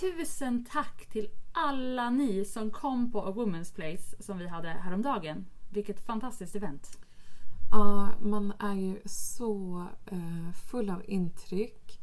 [0.00, 5.46] tusen tack till alla ni som kom på A Woman's Place som vi hade häromdagen.
[5.70, 6.98] Vilket fantastiskt event.
[7.70, 12.00] Ja, man är ju så eh, full av intryck.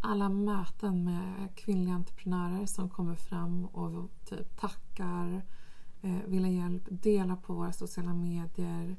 [0.00, 5.42] Alla möten med kvinnliga entreprenörer som kommer fram och typ tackar,
[6.02, 8.96] eh, vill ha hjälp, delar på våra sociala medier,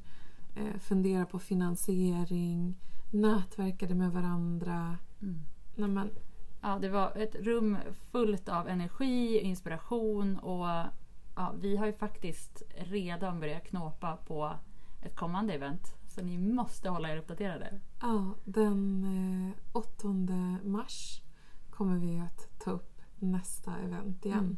[0.54, 2.74] eh, funderar på finansiering,
[3.10, 4.98] nätverkade med varandra.
[5.22, 5.40] Mm.
[5.74, 6.10] Nej, men,
[6.60, 7.76] Ja, det var ett rum
[8.12, 10.66] fullt av energi, inspiration och
[11.36, 14.52] ja, vi har ju faktiskt redan börjat knåpa på
[15.02, 15.96] ett kommande event.
[16.08, 17.80] Så ni måste hålla er uppdaterade.
[18.00, 19.04] ja, den
[19.72, 20.08] eh, 8
[20.64, 21.22] mars
[21.70, 24.38] kommer vi att ta upp nästa event igen.
[24.38, 24.56] Mm.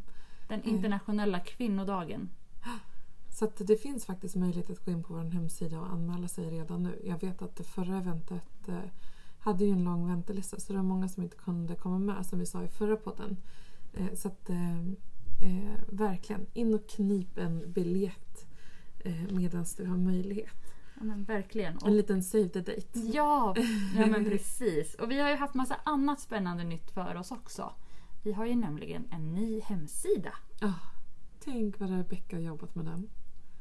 [0.49, 2.31] Den internationella kvinnodagen.
[3.29, 6.83] Så det finns faktiskt möjlighet att gå in på vår hemsida och anmäla sig redan
[6.83, 7.01] nu.
[7.05, 8.91] Jag vet att det förra eventet eh,
[9.43, 12.39] hade ju en lång väntelista så det var många som inte kunde komma med som
[12.39, 13.37] vi sa i förra podden.
[13.93, 14.79] Eh, så att eh,
[15.43, 18.47] eh, verkligen, in och knip en biljett
[19.05, 20.75] eh, medan du har möjlighet.
[20.95, 21.77] Ja, men verkligen.
[21.77, 22.99] Och En liten save the date.
[22.99, 23.55] Ja,
[23.97, 24.95] ja men precis.
[24.95, 27.73] Och vi har ju haft massa annat spännande nytt för oss också.
[28.23, 30.35] Vi har ju nämligen en ny hemsida.
[30.61, 30.73] Ah,
[31.41, 33.11] tänk vad Rebecka har jobbat med den.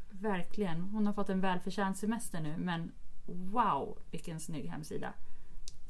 [0.09, 0.81] Verkligen.
[0.81, 2.91] Hon har fått en välförtjänt semester nu men
[3.25, 5.13] wow vilken snygg hemsida.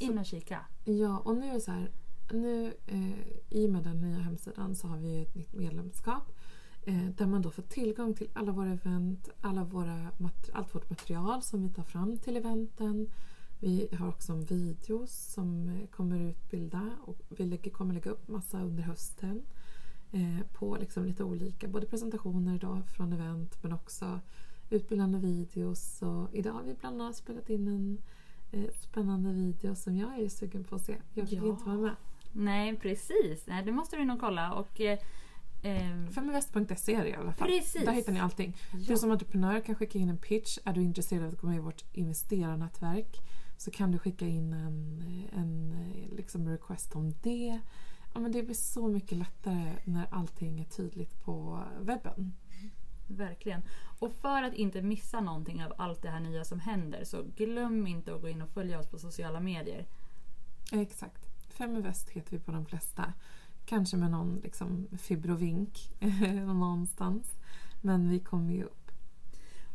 [0.01, 0.65] In och kika.
[0.83, 1.91] Ja, och nu är det så här.
[2.31, 6.23] Nu, eh, I och med den nya hemsidan så har vi ett nytt medlemskap.
[6.83, 10.11] Eh, där man då får tillgång till alla våra event, alla våra,
[10.53, 13.09] allt vårt material som vi tar fram till eventen.
[13.59, 18.61] Vi har också videos som eh, kommer utbilda och vi lägger, kommer lägga upp massa
[18.61, 19.43] under hösten.
[20.11, 24.19] Eh, på liksom lite olika, både presentationer då från event men också
[24.69, 26.01] utbildande videos.
[26.01, 27.97] Och idag har vi bland annat spelat in en
[28.81, 30.97] spännande video som jag är sugen på att se.
[31.13, 31.45] Jag fick Ja.
[31.47, 31.95] inte vara med.
[32.33, 34.53] Nej precis, Nej, det måste du nog kolla.
[34.53, 34.99] Och, eh,
[35.61, 37.47] eh, Feminvest.se är det i alla fall.
[37.47, 37.85] Precis.
[37.85, 38.57] Där hittar ni allting.
[38.71, 38.97] Du ja.
[38.97, 40.57] som entreprenör kan skicka in en pitch.
[40.65, 43.19] Är du intresserad av att gå med i vårt investerarnätverk
[43.57, 45.03] så kan du skicka in en,
[45.33, 47.59] en eh, liksom request om det.
[48.13, 52.33] Ja, men det blir så mycket lättare när allting är tydligt på webben.
[53.17, 53.61] Verkligen.
[53.99, 57.87] Och för att inte missa någonting av allt det här nya som händer så glöm
[57.87, 59.85] inte att gå in och följa oss på sociala medier.
[60.71, 61.27] Exakt.
[61.49, 63.13] Feminvest heter vi på de flesta.
[63.65, 65.91] Kanske med någon liksom fibrovink
[66.45, 67.33] någonstans.
[67.81, 68.91] Men vi kommer ju upp.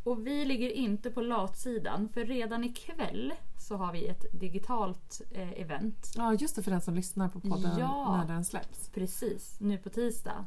[0.04, 5.60] Och vi ligger inte på latsidan för redan ikväll så har vi ett digitalt eh,
[5.60, 6.12] event.
[6.16, 8.16] Ja, just det för den som lyssnar på podden Ja.
[8.16, 8.88] när den släpps.
[8.88, 10.46] Precis, nu på tisdag.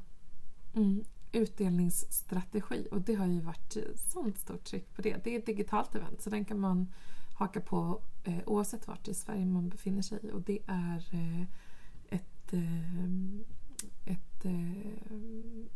[0.76, 1.04] Mm.
[1.32, 5.24] Utdelningsstrategi och det har ju varit sånt stort tryck på det.
[5.24, 6.88] Det är ett digitalt event så den kan man
[7.40, 11.42] haka på eh, oavsett vart i Sverige man befinner sig och det är eh,
[12.10, 13.04] ett, eh,
[14.06, 14.92] ett, eh,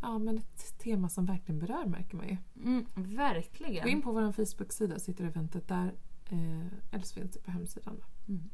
[0.01, 2.37] ja, men ett tema som verkligen berör märker man ju.
[2.63, 3.83] Mm, verkligen.
[3.83, 5.93] Gå in på vår Facebook-sida så hittar du eventet där
[6.29, 8.03] eh, eller så finns det på hemsidan.
[8.27, 8.49] Mm.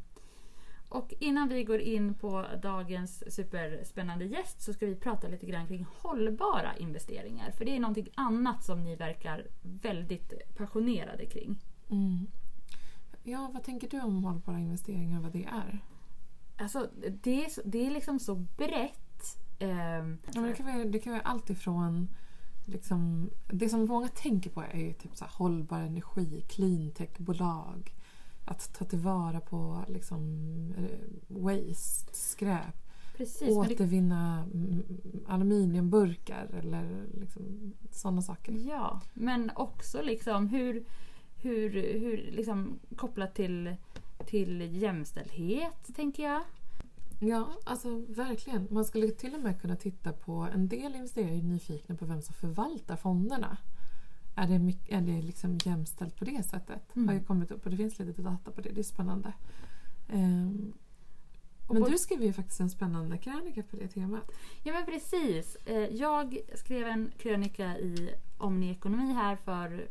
[0.89, 5.67] Och innan vi går in på dagens superspännande gäst så ska vi prata lite grann
[5.67, 7.51] kring hållbara investeringar.
[7.51, 11.59] För det är någonting annat som ni verkar väldigt passionerade kring.
[11.89, 12.27] Mm.
[13.23, 15.79] Ja, vad tänker du om hållbara investeringar och vad det är?
[16.57, 16.89] Alltså
[17.23, 19.37] det är, så- det är liksom så brett.
[19.59, 22.07] Ehm, Ja, men det, kan vara, det kan vara allt ifrån...
[22.65, 27.93] Liksom, det som många tänker på är ju typ så hållbar energi, cleantech-bolag.
[28.49, 30.23] Att ta tillvara på liksom,
[30.77, 32.75] eh, waste, skräp.
[33.17, 33.41] precis.
[33.41, 34.83] men det, återvinna mm,
[35.27, 38.53] aluminiumburkar eller liksom, sådana saker.
[38.67, 40.85] ja, men också liksom hur,
[41.37, 43.75] hur, hur liksom kopplat till,
[44.25, 46.41] till jämställdhet tänker jag.
[47.19, 48.67] Ja, alltså verkligen.
[48.71, 50.47] Man skulle till och med kunna titta på...
[50.53, 53.57] En del investerare är nyfikna på vem som förvaltar fonderna.
[54.39, 56.95] Är det, mycket, är det liksom jämställt på det sättet?
[56.95, 57.07] Mm.
[57.07, 58.69] har ju kommit upp och det finns lite data på det.
[58.69, 59.33] Det är spännande.
[61.67, 64.31] Och men du skrev ju faktiskt en spännande krönika på det temat.
[64.63, 65.55] Ja men precis.
[65.55, 69.87] Eh, Jag skrev en krönika i Omni-ekonomi här för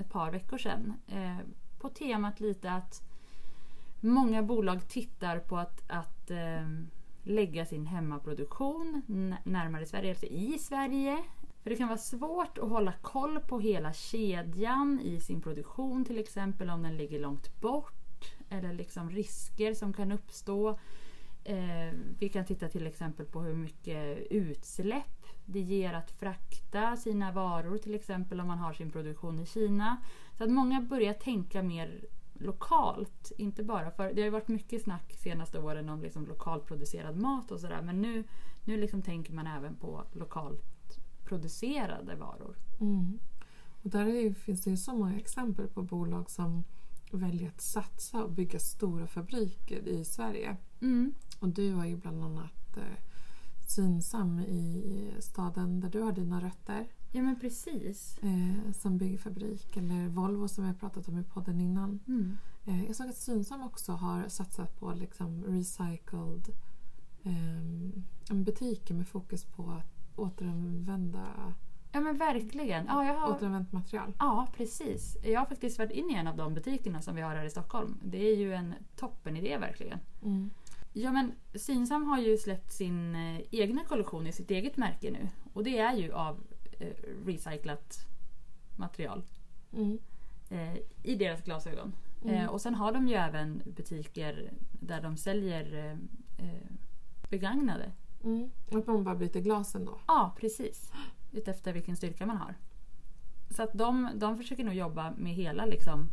[0.00, 0.94] ett par veckor sedan.
[1.06, 1.38] eh,
[1.80, 3.02] På temat lite att
[4.00, 6.68] många bolag tittar på att, att eh,
[7.22, 9.02] lägga sin hemmaproduktion
[9.44, 11.18] närmare Sverige, alltså i Sverige.
[11.62, 16.18] För det kan vara svårt att hålla koll på hela kedjan i sin produktion till
[16.18, 18.34] exempel om den ligger långt bort.
[18.48, 20.78] Eller liksom risker som kan uppstå.
[21.44, 27.32] Eh, vi kan titta till exempel på hur mycket utsläpp det ger att frakta sina
[27.32, 29.96] varor till exempel om man har sin produktion i Kina.
[30.38, 32.04] Så att många börjar tänka mer
[32.34, 33.32] lokalt.
[33.38, 37.50] Inte bara för, det har ju varit mycket snack senaste åren om liksom lokalproducerad mat
[37.50, 38.24] och sådär men nu,
[38.64, 40.71] Nu liksom tänker man även på lokalt
[41.32, 42.56] producerade varor.
[42.80, 43.18] Mm.
[43.82, 46.64] Och där är, finns det ju så många exempel på bolag som
[47.10, 50.56] väljer att satsa och bygga stora fabriker i Sverige.
[50.80, 51.14] Mm.
[51.38, 52.98] Och du har ju bland annat eh,
[53.68, 56.86] Synsam i staden där du har dina rötter.
[57.12, 58.18] Ja men precis.
[58.22, 59.76] Eh, som bygger fabrik.
[59.76, 62.00] Eller Volvo som vi har pratat om i podden innan.
[62.06, 62.38] Mm.
[62.64, 66.48] Eh, jag såg att Synsam också har satsat på liksom recycled
[67.22, 71.54] eh, butiker med fokus på att återanvända
[71.92, 72.86] Ja men verkligen.
[72.86, 73.36] Ja, jag har...
[73.36, 74.12] återanvänt material.
[74.18, 75.16] Ja, precis.
[75.24, 77.50] Jag har faktiskt varit inne i en av de butikerna som vi har här i
[77.50, 77.98] Stockholm.
[78.02, 79.98] Det är ju en toppen idé verkligen.
[80.22, 80.50] Mm.
[80.92, 85.28] Ja men Synsam har ju släppt sin eh, egna kollektion i sitt eget märke nu.
[85.52, 86.40] Och det är ju av
[86.78, 88.06] eh, recyclat
[88.76, 89.22] material.
[89.72, 89.98] Mm.
[90.50, 91.92] Eh, I deras glasögon.
[92.24, 92.34] Mm.
[92.34, 96.70] Eh, och sen har de ju även butiker där de säljer eh, eh,
[97.30, 97.92] begagnade.
[98.24, 98.50] Mm.
[98.72, 99.98] Att man bara byter glasen då.
[100.06, 100.92] Ja, precis.
[101.32, 102.54] Utefter vilken styrka man har.
[103.50, 106.08] Så att de, de försöker nog jobba med hela liksom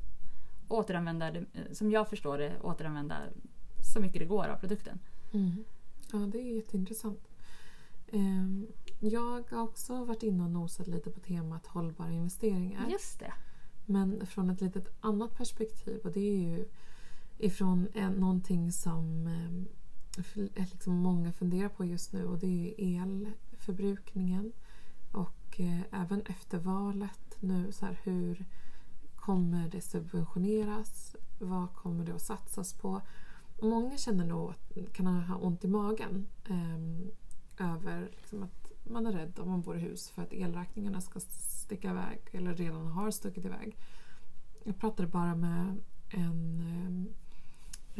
[0.68, 3.18] återanvända, eh, som jag förstår det, återanvända
[3.94, 5.00] så mycket det går av produkten.
[5.34, 5.64] Mm.
[6.12, 7.28] Ja, det är jätteintressant.
[8.12, 8.68] Ehm,
[9.00, 12.90] jag har också varit inne och nosat lite på temat hållbara investeringar.
[12.90, 13.34] Just det.
[13.86, 16.66] Men från ett litet annat perspektiv och det är ju
[17.38, 19.79] ifrån en, någonting som eh, f-
[20.18, 24.54] Eh, liksom många funderar på just nu och det är elförbrukningen.
[25.12, 28.46] Och eh, även efter valet nu, så här, hur
[29.16, 31.16] kommer det subventioneras?
[31.40, 33.02] Vad kommer det att satsas på?
[33.62, 39.12] Många känner nog att kan ha ont i magen eh, över liksom att man är
[39.12, 43.12] rädd om man bor i hus för att elräkningarna ska sticka iväg eller redan har
[43.12, 43.78] stuckit iväg.
[44.64, 45.78] Jag pratade bara med
[46.10, 47.14] en, eh,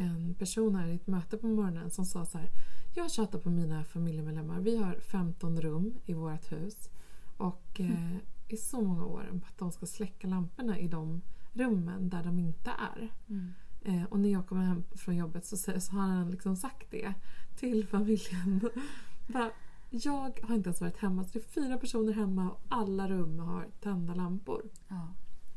[0.00, 2.50] en person här i ett möte på morgonen som sa så här.
[2.94, 4.60] Jag tjatar på mina familjemedlemmar.
[4.60, 6.90] Vi har 15 rum i vårt hus
[7.36, 8.16] och eh,
[8.48, 12.38] i så många år på att de ska släcka lamporna i de rummen där de
[12.38, 13.08] inte är.
[13.28, 13.52] Mm.
[13.82, 17.14] Eh, och när jag kommer hem från jobbet så, så har han liksom sagt det
[17.56, 18.60] till familjen.
[19.26, 19.50] Bara,
[19.90, 23.38] jag har inte ens varit hemma, så det är fyra personer hemma och alla rum
[23.38, 24.62] har tända lampor.
[24.88, 25.14] Ja.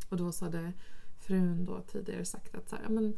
[0.09, 0.73] Och då så hade
[1.19, 3.17] frun då tidigare sagt att så här, "Ja, men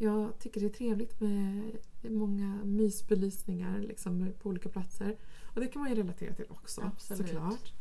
[0.00, 1.70] jag tycker det är trevligt med
[2.02, 5.16] många mysbelysningar liksom, på olika platser.
[5.54, 7.26] Och det kan man ju relatera till också Absolut.
[7.28, 7.72] såklart.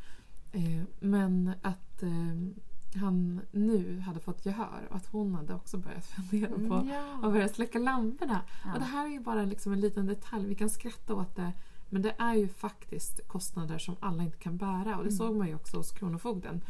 [0.51, 6.05] Eh, men att eh, han nu hade fått gehör och att hon hade också börjat
[6.29, 7.13] fundera på Mm, ja.
[7.23, 8.41] att börja släcka lamporna.
[8.65, 8.73] Ja.
[8.73, 10.45] Och det här är ju bara liksom en liten detalj.
[10.47, 11.51] Vi kan skratta åt det.
[11.89, 14.97] Men det är ju faktiskt kostnader som alla inte kan bära.
[14.97, 15.11] Och det Mm.
[15.11, 16.61] såg man ju också hos Kronofogden.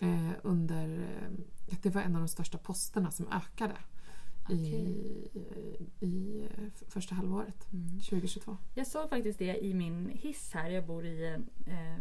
[0.00, 3.74] Eh, under, eh, att det var en av de största posterna som ökade
[4.50, 5.28] i,
[6.00, 7.88] i eh, f- första halvåret Mm.
[8.00, 8.56] 2022.
[8.74, 10.70] Jag såg faktiskt det i min hiss här.
[10.70, 11.94] Jag bor i en eh,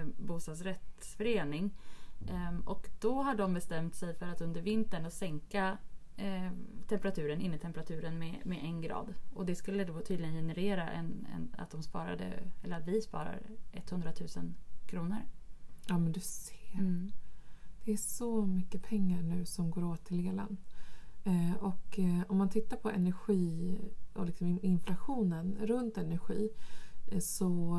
[0.00, 1.70] eh, bostadsrättsförening.
[2.30, 5.78] Ehm, och då har de bestämt sig för att under vintern att sänka
[6.16, 6.50] eh,
[6.88, 9.14] temperaturen, innetemperaturen med, med en grad.
[9.34, 13.40] Och det skulle då tydligen generera en, en, att de sparade, eller att vi sparar
[13.72, 14.52] 100 000
[14.86, 15.18] kronor.
[15.88, 16.74] Ja men du ser.
[16.78, 17.12] Mm.
[17.84, 20.56] Det är så mycket pengar nu som går åt till elen.
[21.24, 23.78] Eh, och eh, om man tittar på energi
[24.12, 26.50] och liksom in- inflationen runt energi
[27.12, 27.78] eh, så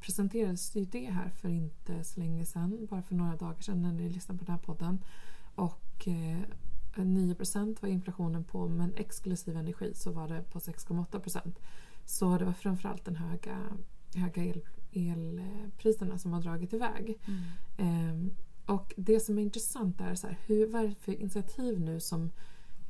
[0.00, 3.92] presenterades ju det här för inte så länge sedan, bara för några dagar sedan när
[3.92, 4.98] ni lyssnade på den här podden.
[5.54, 6.40] Och eh,
[6.94, 11.54] 9% var inflationen på men exklusive energi så var det på 6,8%
[12.04, 13.58] Så det var framförallt den höga,
[14.14, 17.18] höga el, elpriserna som har dragit iväg.
[17.78, 18.30] Mm.
[18.70, 22.00] Och det som är intressant är så här, hur, vad är det för initiativ nu
[22.00, 22.30] som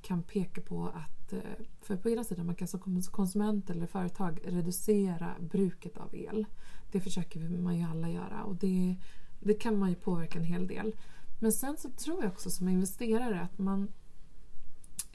[0.02, 4.40] kan peka på att, eh, för på ena sidan man kan som konsument eller företag
[4.44, 6.46] reducera bruket av el.
[6.92, 8.96] Det försöker man ju alla göra och det,
[9.40, 10.96] det kan man ju påverka en hel del.
[11.38, 13.88] Men sen så tror jag också som investerare att man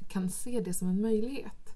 [0.08, 1.74] kan se det som en möjlighet.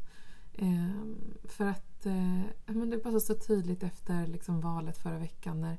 [0.58, 5.77] Ehm, för att eh, men det var så tydligt efter liksom valet förra veckan när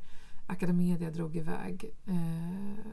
[0.51, 1.95] Academedia drog iväg.
[2.07, 2.93] Eh,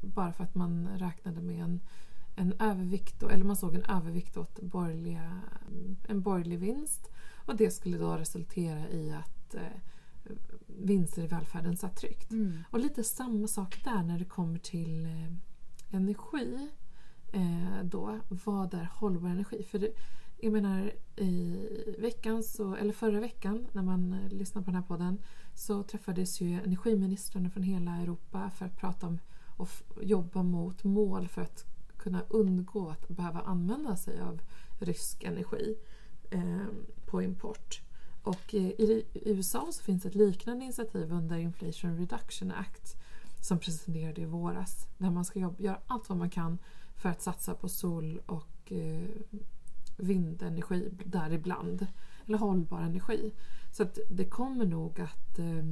[0.00, 1.80] bara för att man räknade med en,
[2.36, 5.40] en övervikt, eller man såg en övervikt åt borgerliga,
[6.08, 7.08] en borgerlig vinst.
[7.46, 9.62] Och det skulle då resultera i att eh,
[10.66, 12.30] vinster i välfärden satt tryckt.
[12.30, 12.58] Mm.
[12.70, 16.70] Och lite samma sak där när det kommer till eh, energi.
[17.32, 19.62] Eh, då, vad är hållbar energi?
[19.62, 19.92] För det,
[20.40, 21.58] jag menar i
[21.98, 25.18] veckan, så, eller förra veckan när man eh, lyssnade på den här podden
[25.54, 29.18] så träffades ju energiministrarna från hela Europa för att prata om
[29.56, 29.68] och
[30.00, 31.64] jobba mot mål för att
[31.96, 34.40] kunna undgå att behöva använda sig av
[34.78, 35.76] rysk energi
[36.30, 36.66] eh,
[37.06, 37.80] på import.
[38.22, 42.96] och i USA så finns ett liknande initiativ under Inflation Reduction Act
[43.40, 44.86] som presenterade i våras.
[44.98, 46.58] Där man ska jobba, göra allt vad man kan
[46.96, 49.08] för att satsa på sol och eh,
[49.96, 51.86] vindenergi däribland.
[52.32, 53.32] Eller hållbar energi.
[53.70, 55.64] Så att det kommer nog att eh,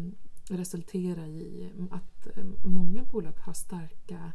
[0.48, 4.32] resultera i att eh, många bolag har starka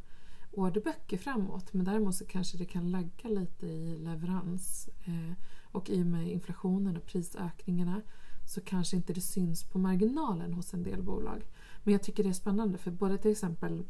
[0.51, 1.73] orderböcker framåt.
[1.73, 4.89] Men däremot så kanske det kan lagga lite i leverans.
[5.03, 5.33] Eh,
[5.71, 8.01] och i och med inflationen och prisökningarna
[8.45, 11.45] så kanske inte det syns på marginalen hos en del bolag.
[11.83, 13.83] Men jag tycker det är spännande för både till exempel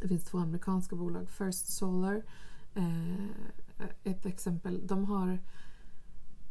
[0.00, 2.22] det finns två amerikanska bolag, First Solar
[2.74, 3.24] eh,
[4.04, 4.86] ett exempel.
[4.86, 5.38] De har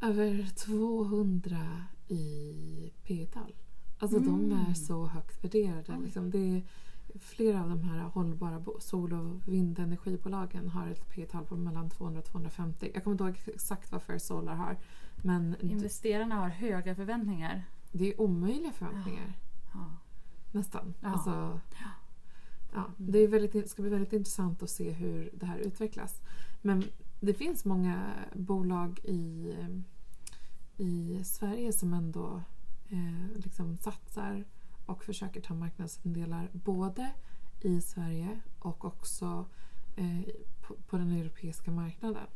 [0.01, 3.55] över 200 i P-tal.
[3.99, 4.49] Alltså mm.
[4.49, 5.99] de är så högt värderade.
[6.03, 6.31] Liksom.
[6.31, 6.63] Det är,
[7.19, 12.25] flera av de här hållbara sol och vindenergibolagen har ett P-tal på mellan 200 och
[12.25, 12.91] 250.
[12.93, 14.77] Jag kommer inte ihåg exakt vad First Solar har.
[15.23, 17.63] Men Investerarna har höga förväntningar.
[17.91, 19.33] Det är omöjliga förväntningar.
[19.73, 19.79] Ja.
[19.79, 19.85] Ja.
[20.51, 20.93] Nästan.
[21.01, 21.07] Ja.
[21.07, 21.59] Alltså,
[22.73, 22.83] ja.
[22.97, 26.21] Det är väldigt, ska bli väldigt intressant att se hur det här utvecklas.
[26.61, 26.83] Men
[27.19, 29.55] det finns många bolag i,
[30.77, 32.41] i Sverige som ändå
[32.89, 34.45] eh, liksom satsar
[34.85, 37.11] och försöker ta marknadsandelar både
[37.61, 39.45] i Sverige och också
[39.95, 42.27] eh, på, på, den europeiska marknaden.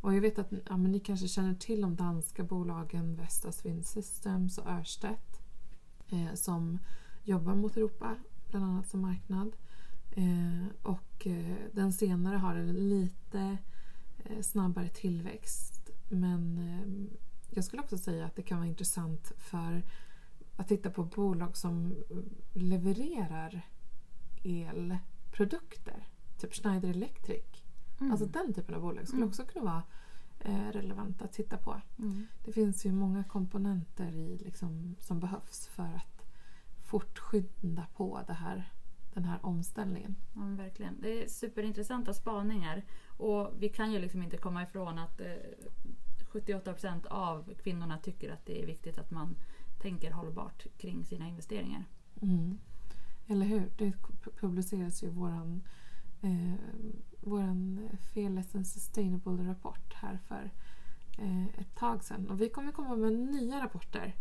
[0.00, 4.58] Och jag vet att ja, ni kanske känner till de danska bolagen Vestas Wind Systems
[4.58, 5.40] och Örstedt
[6.08, 6.78] eh, som
[7.22, 8.16] jobbar mot Europa,
[8.50, 9.56] bland annat som marknad.
[10.10, 13.54] Eh, och eh, den senare har en lite eh,
[14.42, 15.90] snabbare tillväxt.
[16.08, 17.16] Men eh,
[17.50, 19.82] jag skulle också säga att det kan vara intressant för
[20.56, 21.94] att titta på bolag som
[22.52, 23.62] levererar
[24.44, 26.08] elprodukter.
[26.38, 27.44] Typ Schneider Electric.
[28.00, 28.12] Mm.
[28.12, 29.28] Alltså den typen av bolag skulle mm.
[29.28, 29.82] också kunna vara
[30.40, 31.80] eh, relevanta att titta på.
[31.98, 32.26] Mm.
[32.44, 36.26] Det finns ju många komponenter i, liksom, som behövs för att
[36.82, 38.72] fortskynda på det här,
[39.14, 40.16] den här omställningen.
[40.34, 41.00] Ja, verkligen.
[41.00, 42.84] Det är superintressanta spaningar.
[43.06, 45.26] Och vi kan ju liksom inte komma ifrån att eh,
[46.32, 49.36] 78% av kvinnorna tycker att det är viktigt att man
[49.82, 51.84] tänker hållbart kring sina investeringar.
[52.22, 52.58] Mm.
[53.26, 53.70] Eller hur?
[53.76, 53.92] Det
[54.40, 55.62] publiceras ju våran,
[56.22, 56.54] eh,
[57.20, 60.50] våran Fearless and Sustainable rapport här för
[61.18, 62.30] eh, ett tag sedan.
[62.30, 64.14] Och vi kommer komma med nya rapporter.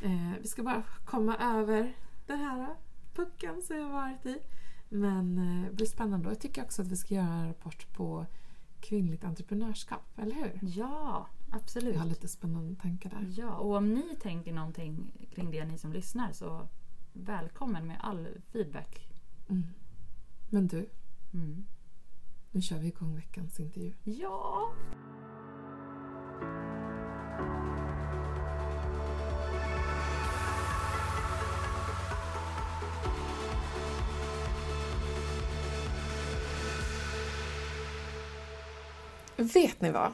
[0.00, 2.76] Eh, vi ska bara komma över den här
[3.16, 4.38] pucken som jag varit i.
[4.88, 6.26] Men eh, det blir spännande.
[6.26, 8.26] Och jag tycker också att vi ska göra en rapport på
[8.80, 10.58] kvinnligt entreprenörskap, eller hur?
[10.62, 11.94] Ja, absolut.
[11.94, 13.32] Jag har lite spännande tankar där.
[13.36, 16.68] Ja, och om ni tänker någonting kring det, ni som lyssnar, så
[17.12, 19.08] välkommen med all feedback.
[19.48, 19.62] Mm.
[20.50, 20.88] Men du,
[21.34, 21.66] mm.
[22.50, 23.92] nu kör vi igång veckans intervju.
[24.04, 24.72] Ja!
[39.36, 40.12] Vet ni vad?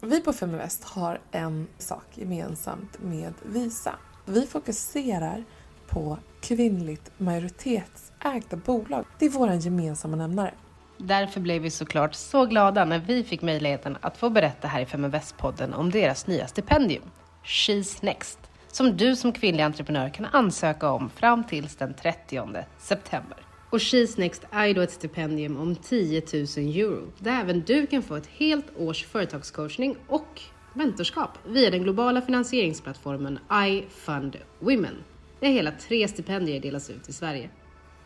[0.00, 3.94] Vi på Feminvest har en sak gemensamt med Visa.
[4.24, 5.44] Vi fokuserar
[5.88, 9.04] på kvinnligt majoritetsägda bolag.
[9.18, 10.54] Det är vår gemensamma nämnare.
[10.98, 14.86] Därför blev vi såklart så glada när vi fick möjligheten att få berätta här i
[14.86, 17.10] Feminvest-podden om deras nya stipendium,
[17.44, 18.38] She's Next,
[18.68, 23.47] som du som kvinnlig entreprenör kan ansöka om fram till den 30 september.
[23.70, 28.02] Och She's Next är då ett stipendium om 10 000 euro där även du kan
[28.02, 30.42] få ett helt års företagscoachning och
[30.74, 34.94] mentorskap via den globala finansieringsplattformen iFund Women.
[35.40, 37.50] Det är hela tre stipendier delas ut i Sverige.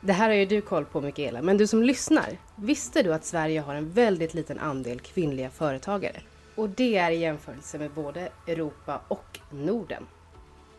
[0.00, 3.24] Det här har ju du koll på Mikaela, men du som lyssnar, visste du att
[3.24, 6.20] Sverige har en väldigt liten andel kvinnliga företagare?
[6.54, 10.06] Och det är i jämförelse med både Europa och Norden.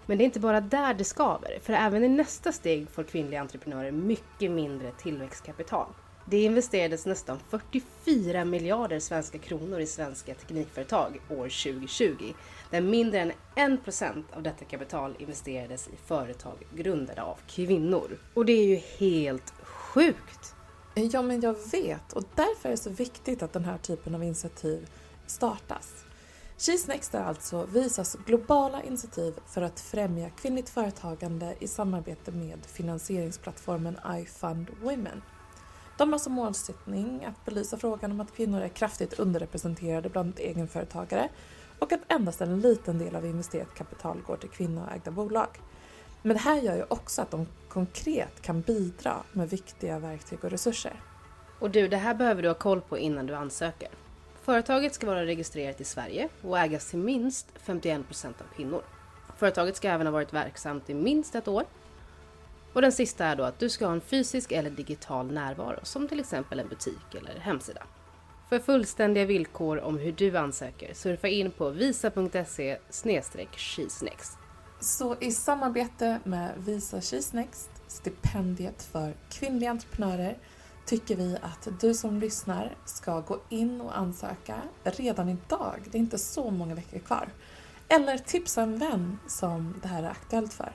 [0.05, 3.41] Men det är inte bara där det skaver, för även i nästa steg får kvinnliga
[3.41, 5.88] entreprenörer mycket mindre tillväxtkapital.
[6.25, 12.33] Det investerades nästan 44 miljarder svenska kronor i svenska teknikföretag år 2020,
[12.69, 13.19] där mindre
[13.55, 18.17] än 1% av detta kapital investerades i företag grundade av kvinnor.
[18.33, 20.55] Och det är ju helt sjukt!
[20.95, 24.24] Ja, men jag vet och därför är det så viktigt att den här typen av
[24.24, 24.89] initiativ
[25.27, 26.05] startas.
[26.57, 32.65] She's Next är alltså Visas globala initiativ för att främja kvinnligt företagande i samarbete med
[32.65, 35.22] finansieringsplattformen iFund Women.
[35.98, 41.29] De har som målsättning att belysa frågan om att kvinnor är kraftigt underrepresenterade bland egenföretagare
[41.79, 45.60] och att endast en liten del av investerat kapital går till kvinnoägda bolag.
[46.22, 50.51] Men det här gör ju också att de konkret kan bidra med viktiga verktyg och
[50.51, 51.01] resurser.
[51.60, 53.89] Och du, det här behöver du ha koll på innan du ansöker.
[54.43, 58.83] Företaget ska vara registrerat i Sverige och ägas till minst 51% av kvinnor.
[59.38, 61.63] Företaget ska även ha varit verksamt i minst ett år.
[62.73, 66.07] Och den sista är då att du ska ha en fysisk eller digital närvaro som
[66.07, 67.83] till exempel en butik eller hemsida.
[68.50, 72.77] För fullständiga villkor om hur du ansöker surfa in på visa.se
[73.55, 74.38] cheesenext.
[74.79, 80.38] Så i samarbete med Visa Cheesenext, stipendiet för kvinnliga entreprenörer,
[80.86, 85.80] tycker vi att du som lyssnar ska gå in och ansöka redan idag.
[85.92, 87.30] Det är inte så många veckor kvar.
[87.88, 90.72] Eller tipsa en vän som det här är aktuellt för.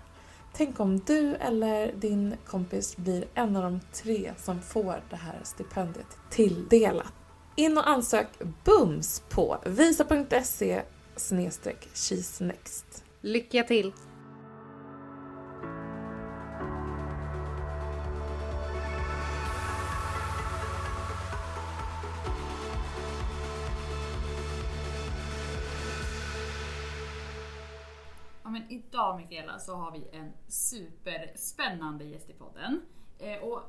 [0.52, 5.40] Tänk om du eller din kompis blir en av de tre som får det här
[5.42, 7.12] stipendiet tilldelat.
[7.56, 8.28] In och ansök
[8.64, 10.82] bums på visa.se
[11.94, 13.04] cheesenext.
[13.20, 13.92] Lycka till!
[28.68, 32.80] Men idag Mikaela så har vi en superspännande gäst i podden.
[33.18, 33.62] Eh, och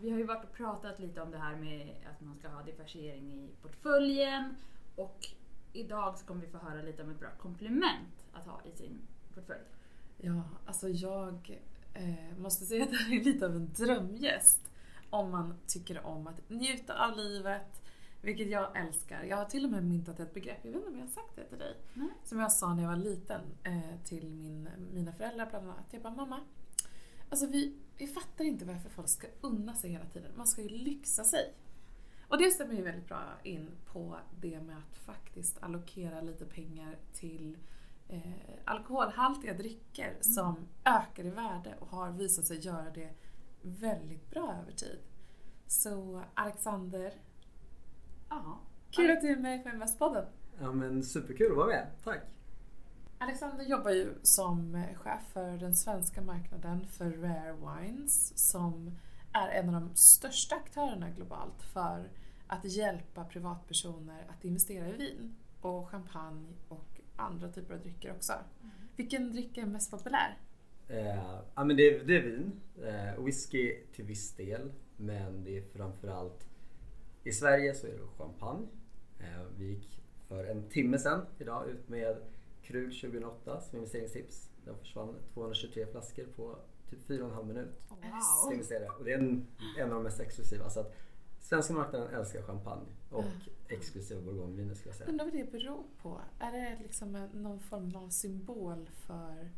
[0.00, 2.62] vi har ju varit och pratat lite om det här med att man ska ha
[2.62, 4.56] diversifiering i portföljen
[4.96, 5.26] och
[5.72, 8.98] idag så kommer vi få höra lite om ett bra komplement att ha i sin
[9.34, 9.64] portfölj.
[10.16, 11.60] Ja, alltså jag
[11.94, 14.70] eh, måste säga att det här är lite av en drömgäst.
[15.10, 17.82] Om man tycker om att njuta av livet,
[18.22, 19.22] vilket jag älskar.
[19.22, 21.36] Jag har till och med myntat ett begrepp, jag vet inte om jag har sagt
[21.36, 21.76] det till dig.
[21.94, 22.08] Nej.
[22.24, 25.84] Som jag sa när jag var liten eh, till min, mina föräldrar bland annat.
[25.90, 26.40] Jag bara, mamma,
[27.28, 30.32] alltså vi, vi fattar inte varför folk ska unna sig hela tiden.
[30.36, 31.54] Man ska ju lyxa sig.
[32.28, 36.96] Och det stämmer ju väldigt bra in på det med att faktiskt allokera lite pengar
[37.12, 37.56] till
[38.08, 38.20] eh,
[38.64, 43.10] alkoholhaltiga drycker som ökar i värde och har visat sig göra det
[43.62, 44.98] väldigt bra över tid.
[45.66, 47.12] Så Alexander,
[48.28, 48.58] Ja.
[48.90, 50.24] kul att du är med på Investpodden.
[50.60, 52.22] Ja men superkul att vara med, tack!
[53.18, 58.90] Alexander jobbar ju som chef för den svenska marknaden för Rare Wines som
[59.32, 62.08] är en av de största aktörerna globalt för
[62.46, 68.32] att hjälpa privatpersoner att investera i vin och champagne och andra typer av drycker också.
[68.96, 70.38] Vilken dryck är mest populär?
[70.88, 75.58] Eh, ja men det är, det är vin, eh, whisky till viss del men det
[75.58, 76.47] är framförallt
[77.28, 78.66] i Sverige så är det champagne.
[79.18, 82.16] Eh, vi gick för en timme sedan idag ut med
[82.62, 84.50] Krug 2008 som investeringstips.
[84.64, 86.56] Där försvann 223 flaskor på
[86.90, 87.68] typ 4,5 minut.
[87.88, 88.52] Wow.
[88.52, 88.88] investerare.
[88.98, 89.46] Och det är en,
[89.78, 90.70] en av de mest exklusiva.
[90.70, 90.96] Så att
[91.40, 93.24] svenska marknaden älskar champagne och
[93.68, 95.10] exklusiva bourgogneviner skulle jag säga.
[95.10, 96.20] Undrar vad det beror på?
[96.38, 99.50] Är det liksom någon form av symbol för...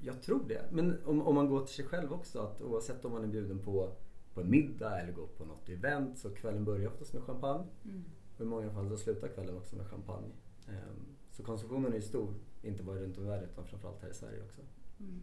[0.00, 0.68] Jag tror det.
[0.70, 3.58] Men om, om man går till sig själv också, att oavsett om man är bjuden
[3.58, 3.92] på,
[4.34, 7.66] på en middag eller går på något event så kvällen börjar oftast med champagne.
[7.84, 8.04] Mm.
[8.36, 10.30] Och i många fall så slutar kvällen också med champagne.
[10.68, 14.08] Ehm, Så konsumtionen är ju stor, inte bara runt om i världen utan framförallt här
[14.10, 14.60] i Sverige också.
[15.00, 15.20] Mm.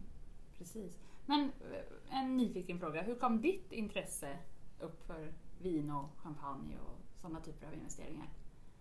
[0.58, 0.98] Precis.
[1.26, 3.02] Men eh, en nyfiken fråga.
[3.02, 4.38] Hur kom ditt intresse
[4.80, 8.28] upp för vin och champagne och sådana typer av investeringar?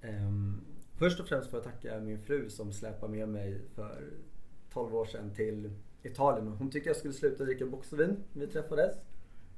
[0.02, 0.62] Ehm,
[0.96, 4.13] Först och främst får jag tacka min fru som släpade med mig för
[4.70, 5.72] 12 år sedan till
[6.04, 6.48] Italien.
[6.48, 8.96] Hon tyckte jag skulle sluta dricka boxvin när vi träffades.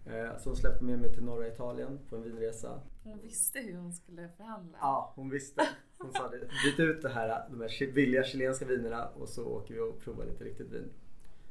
[0.06, 2.82] Eh, Så hon släppte med mig till norra Italien på en vinresa.
[3.04, 4.78] Hon visste hur hon skulle förhandla.
[4.82, 5.68] Ja, hon visste.
[5.98, 6.40] Hon sa det.
[6.40, 10.26] Byt ut det här, de här billiga chilenska vinerna och så åker vi och provar
[10.26, 10.90] lite riktigt vin.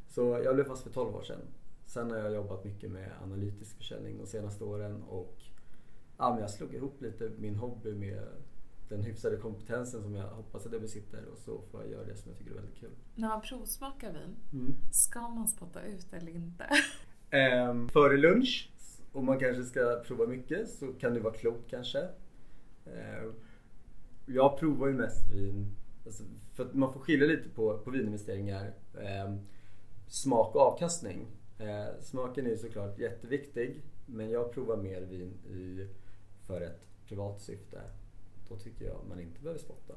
[0.08, 1.40] Så jag blev fast för 12 år sedan.
[1.86, 5.36] Sen har jag jobbat mycket med analytisk försäljning de senaste åren och
[6.18, 8.28] ja, men jag slog ihop lite min hobby med
[8.88, 12.16] den hyfsade kompetensen som jag hoppas att jag besitter och så får jag göra det
[12.16, 12.90] som jag tycker är väldigt kul.
[13.14, 14.36] När man provsmakar vin,
[14.92, 16.66] ska man spotta ut eller inte?
[17.32, 18.70] Eh, före lunch,
[19.12, 21.98] om man kanske ska prova mycket, så kan det vara klokt kanske.
[22.86, 23.30] Eh,
[24.26, 28.74] jag provar ju mest vin, alltså, för att man får skilja lite på, på vininvesteringar.
[28.94, 29.34] Eh,
[30.08, 31.26] smak och avkastning.
[31.58, 35.88] Ehm, smaken är ju såklart jätteviktig, men jag provar mer vin i,
[36.46, 37.82] för ett privat syfte.
[38.48, 39.94] Då tycker jag man inte behöver spotta.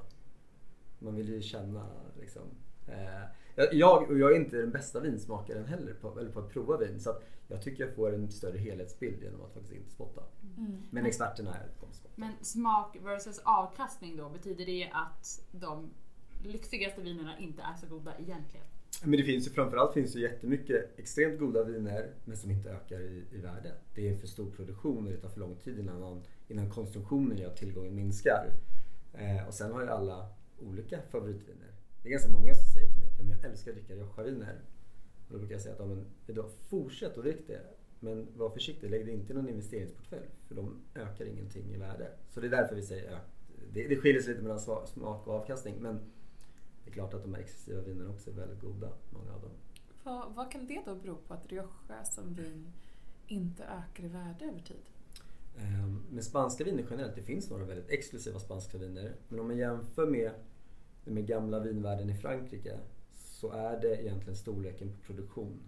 [1.00, 1.88] Man vill ju känna
[2.19, 2.43] liksom.
[2.88, 3.24] Eh,
[3.72, 7.00] jag- och jag är inte den bästa vinsmakaren heller på, eller på att prova vin.
[7.00, 7.15] Så
[7.48, 10.24] jag tycker jag får en större helhetsbild genom att faktiskt inte spotta.
[10.58, 10.82] Mm.
[10.89, 12.12] Men experterna är de spottar.
[12.15, 15.89] Men smak versus avkastning då, betyder det att de
[16.44, 18.65] lyxigaste vinerna inte är så goda egentligen?
[19.04, 23.00] Men det finns ju framförallt finns det jättemycket extremt goda viner men som inte ökar
[23.00, 23.72] i, i värde.
[23.96, 26.70] Det är en för stor produktion och det tar för lång tid innan, någon, innan
[26.70, 28.48] konsumtionen gör att tillgången minskar.
[29.13, 30.28] Eh, och sen har ju alla
[30.60, 31.72] olika favoritviner.
[32.04, 32.54] Det är ganska många
[33.46, 34.62] älskar att dricka Rioja-viner.
[35.28, 37.62] Och då brukar jag säga att ja, men, idag, fortsätt att dricka det.
[38.00, 40.26] Men var försiktig, lägg det inte i någon investeringsportfölj.
[40.48, 42.12] För de ökar ingenting i värde.
[42.30, 43.18] Så det är därför vi säger ja,
[43.74, 45.76] det, det skiljer sig lite mellan smak och avkastning.
[45.80, 46.00] Men
[46.84, 49.52] det är klart att de här exklusiva vinerna också är väldigt goda, många av dem.
[50.04, 52.72] Vad, vad kan det då bero på att Rioja som vin
[53.28, 54.86] inte ökar i värde över tid?
[55.58, 59.16] Ehm, med spanska viner generellt, det finns några väldigt exklusiva spanska viner.
[59.30, 60.32] Men om man jämför med,
[61.04, 62.80] med gamla vinvärlden i Frankrike
[63.36, 65.60] så är det egentligen storleken på produktion.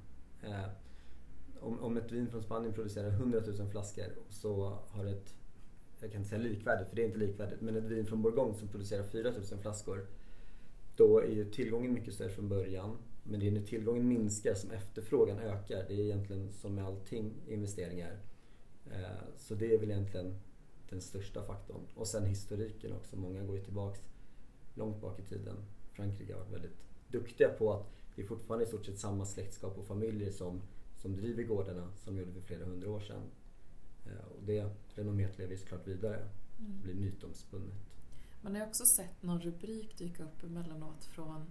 [0.44, 0.66] Eh,
[1.60, 5.34] om, om ett vin från Spanien producerar 100 000 flaskor så har ett,
[6.00, 8.54] jag kan inte säga likvärdigt för det är inte likvärdigt, men ett vin från Bourgogne
[8.54, 10.08] som producerar 4 000 flaskor.
[10.96, 12.98] Då är ju tillgången mycket större från början.
[13.24, 15.86] Men det är när tillgången minskar som efterfrågan ökar.
[15.88, 18.20] Det är egentligen som med allting investeringar.
[18.92, 20.40] Eh, så det är väl egentligen
[20.90, 21.82] den största faktorn.
[21.96, 23.16] Och sen historiken också.
[23.16, 24.00] Många går ju tillbaks
[24.74, 25.56] långt bak i tiden.
[25.94, 29.78] Frankrike har varit väldigt duktiga på att det är fortfarande i stort sett samma släktskap
[29.78, 30.62] och familjer som,
[30.96, 33.22] som driver gårdarna som de gjorde för flera hundra år sedan.
[34.06, 36.28] Eh, och det renommeet lever ju såklart vidare.
[36.58, 37.76] Det blir mytomspunnet.
[38.42, 41.46] Man har också sett någon rubrik dyka upp emellanåt från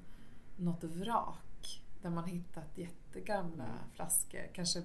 [0.57, 4.51] något vrak där man hittat jättegamla flaskor.
[4.55, 4.83] Kanske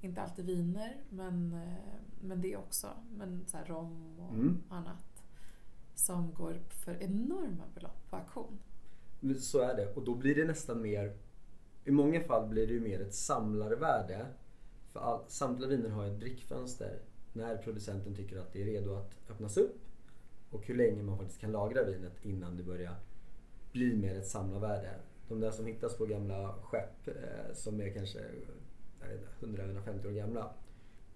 [0.00, 2.88] inte alltid viner, men, eh, men det också.
[3.16, 4.62] Men så rom och Mm.
[4.68, 5.24] annat.
[5.94, 8.58] Som går för enorma belopp på auktion.
[9.40, 11.12] Så är det och då blir det nästan mer
[11.84, 14.26] I många fall blir det ju mer ett samlarvärde.
[14.92, 16.98] För all, samtliga viner har ett drickfönster
[17.32, 19.76] när producenten tycker att det är redo att öppnas upp
[20.50, 22.94] och hur länge man faktiskt kan lagra vinet innan det börjar
[23.72, 24.94] bli mer ett samlarvärde.
[25.28, 28.18] De där som hittas på gamla skepp eh, som är kanske
[29.40, 30.50] 100-150 år gamla.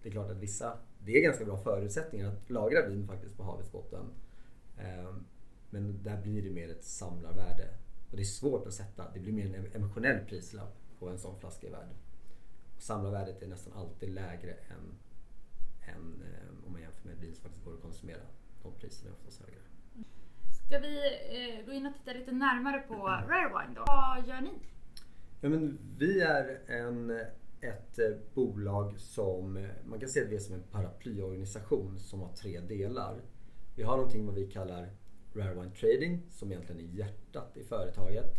[0.02, 3.42] Det är klart att vissa, det är ganska bra förutsättningar att lagra vin faktiskt på
[3.42, 4.04] havets botten.
[4.78, 5.14] Eh,
[5.70, 7.68] men där blir det mer ett samlarvärde.
[8.16, 9.10] Och det är svårt att sätta.
[9.14, 11.94] Det blir mer en emotionell prislapp på en sån flaska i värde.
[12.76, 14.98] Och samlarvärdet är nästan alltid lägre än,
[15.94, 18.20] än eh, om man jämför med vin som faktiskt går att konsumera.
[18.62, 19.58] De priserna är oftast högre.
[20.66, 20.96] Ska vi
[21.58, 23.84] eh, gå in och titta lite närmare på Rare Wine då?
[23.86, 24.52] Vad gör ni?
[25.40, 27.10] Ja, men vi är en,
[27.60, 33.20] ett eh, bolag som, man kan se det som en paraplyorganisation som har tre delar.
[33.74, 34.90] Vi har någonting vad vi kallar
[35.36, 38.34] Rare Wine Trading som egentligen är hjärtat i företaget.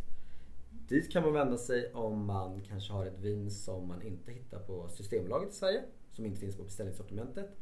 [0.69, 4.59] Dit kan man vända sig om man kanske har ett vin som man inte hittar
[4.59, 7.57] på Systembolaget i Sverige, som inte finns på beställningssortimentet.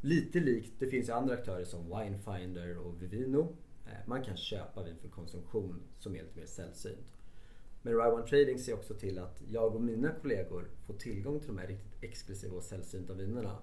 [0.00, 3.56] Lite likt, det finns ju andra aktörer som Winefinder och Vivino.
[3.86, 7.12] Eh, man kan köpa vin för konsumtion som är lite mer sällsynt.
[7.82, 11.48] Men Ride One Trading ser också till att jag och mina kollegor får tillgång till
[11.48, 13.58] de här riktigt exklusiva och sällsynta vinerna.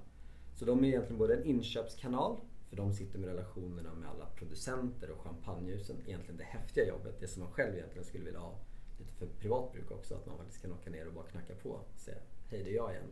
[0.56, 2.38] Så de är egentligen både en inköpskanal,
[2.72, 5.98] för de sitter med relationerna med alla producenter och champagnehusen.
[6.06, 8.60] Egentligen det häftiga jobbet, det som man själv egentligen skulle vilja ha
[9.00, 10.16] lite för privat bruk också.
[10.16, 12.76] Att man faktiskt kan åka ner och bara knacka på och säga hej det är
[12.76, 13.12] jag igen.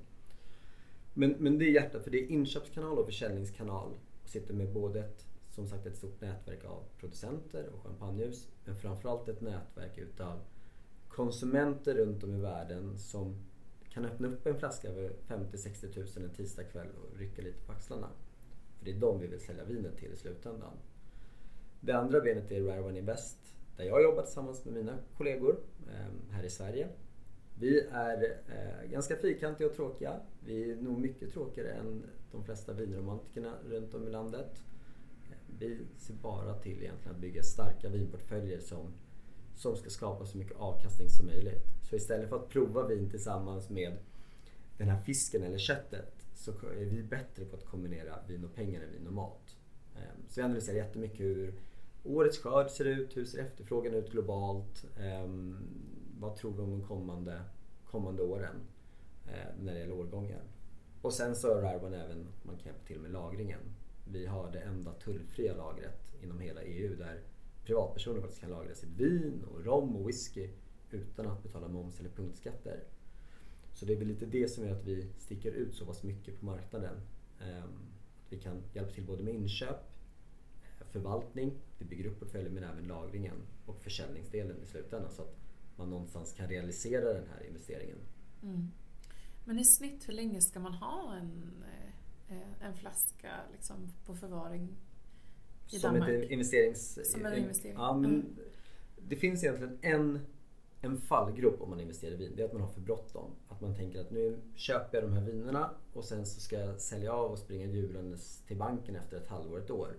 [1.13, 3.91] Men, men det är hjärtat, för det är inköpskanal och försäljningskanal.
[4.23, 8.47] Och sitter med både ett, som sagt, ett stort nätverk av producenter och champagnehus.
[8.65, 10.39] Men framförallt ett nätverk utav
[11.07, 13.35] konsumenter runt om i världen som
[13.89, 18.09] kan öppna upp en flaska för 50-60 tusen en tisdagkväll och rycka lite på axlarna.
[18.79, 20.73] För det är de vi vill sälja vinet till i slutändan.
[21.79, 23.37] Det andra benet är Rare One Invest
[23.77, 25.59] där jag jobbar tillsammans med mina kollegor
[25.95, 26.87] ehm, här i Sverige.
[27.59, 30.19] Vi är eh, ganska fyrkantiga och tråkiga.
[30.45, 34.63] Vi är nog mycket tråkigare än de flesta vinromantikerna runt om i landet.
[35.59, 38.93] Vi ser bara till egentligen att bygga starka vinportföljer som,
[39.55, 41.63] som ska skapa så mycket avkastning som möjligt.
[41.89, 43.97] Så istället för att prova vin tillsammans med
[44.77, 48.81] den här fisken eller köttet så är vi bättre på att kombinera vin och pengar
[48.81, 49.55] än vin och mat.
[49.95, 51.53] Ehm, så vi analyserar jättemycket hur
[52.03, 55.57] årets skörd ser ut, hur ser efterfrågan ut globalt, ehm,
[56.19, 57.41] vad tror vi om de kommande,
[57.85, 58.55] kommande åren
[59.27, 60.41] eh, när det gäller årgången.
[61.01, 63.61] Och sen så är man även, man kan hjälpa till med lagringen.
[64.07, 67.21] Vi har det enda tullfria lagret inom hela EU där
[67.65, 70.49] privatpersoner faktiskt kan lagra sitt vin, och rom och whisky
[70.91, 72.83] utan att betala moms eller punktskatter.
[73.79, 76.39] Så det är väl lite det som gör att vi sticker ut så pass mycket
[76.39, 77.01] på marknaden.
[77.41, 77.63] Ehm,
[78.25, 79.91] Att vi kan hjälpa till både med inköp,
[80.91, 85.35] förvaltning, vi bygger upp portföljen men även lagringen och försäljningsdelen i slutändan så att
[85.75, 87.97] man någonstans kan realisera den här investeringen.
[88.43, 88.67] Mm.
[89.45, 91.63] Men i snitt, hur länge ska man ha en,
[92.29, 94.69] eh, en flaska liksom, på förvaring
[95.69, 96.09] i Som Danmark?
[96.09, 97.11] ett investerings...
[97.11, 97.75] Som en investering.
[97.77, 98.35] Ja, men Mm.
[99.07, 100.19] Det finns egentligen en,
[100.81, 102.33] en fallgrop om man investerar i vin.
[102.35, 103.31] Det är att man har för bråttom.
[103.47, 106.79] Att man tänker att nu köper jag de här vinerna och sen så ska jag
[106.79, 109.97] sälja av och springa hjulandes till banken efter ett halvår, ett år.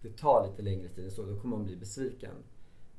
[0.00, 1.22] Det tar lite längre tid än så.
[1.22, 2.34] Då kommer man bli besviken.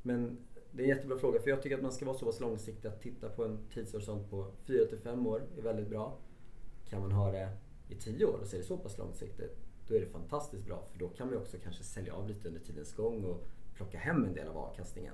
[0.02, 0.38] Men
[0.72, 2.88] det är en jättebra fråga för jag tycker att man ska vara så pass långsiktig
[2.88, 6.18] att titta på en tidshorisont på 4 till 5 år är väldigt bra.
[6.90, 7.50] Kan man ha det
[7.90, 10.84] i 10 år och så är det så pass långsiktigt då är det fantastiskt bra
[10.92, 14.26] för då kan man också kanske sälja av lite under tidens gång och plocka hem
[14.26, 15.14] en del av avkastningen.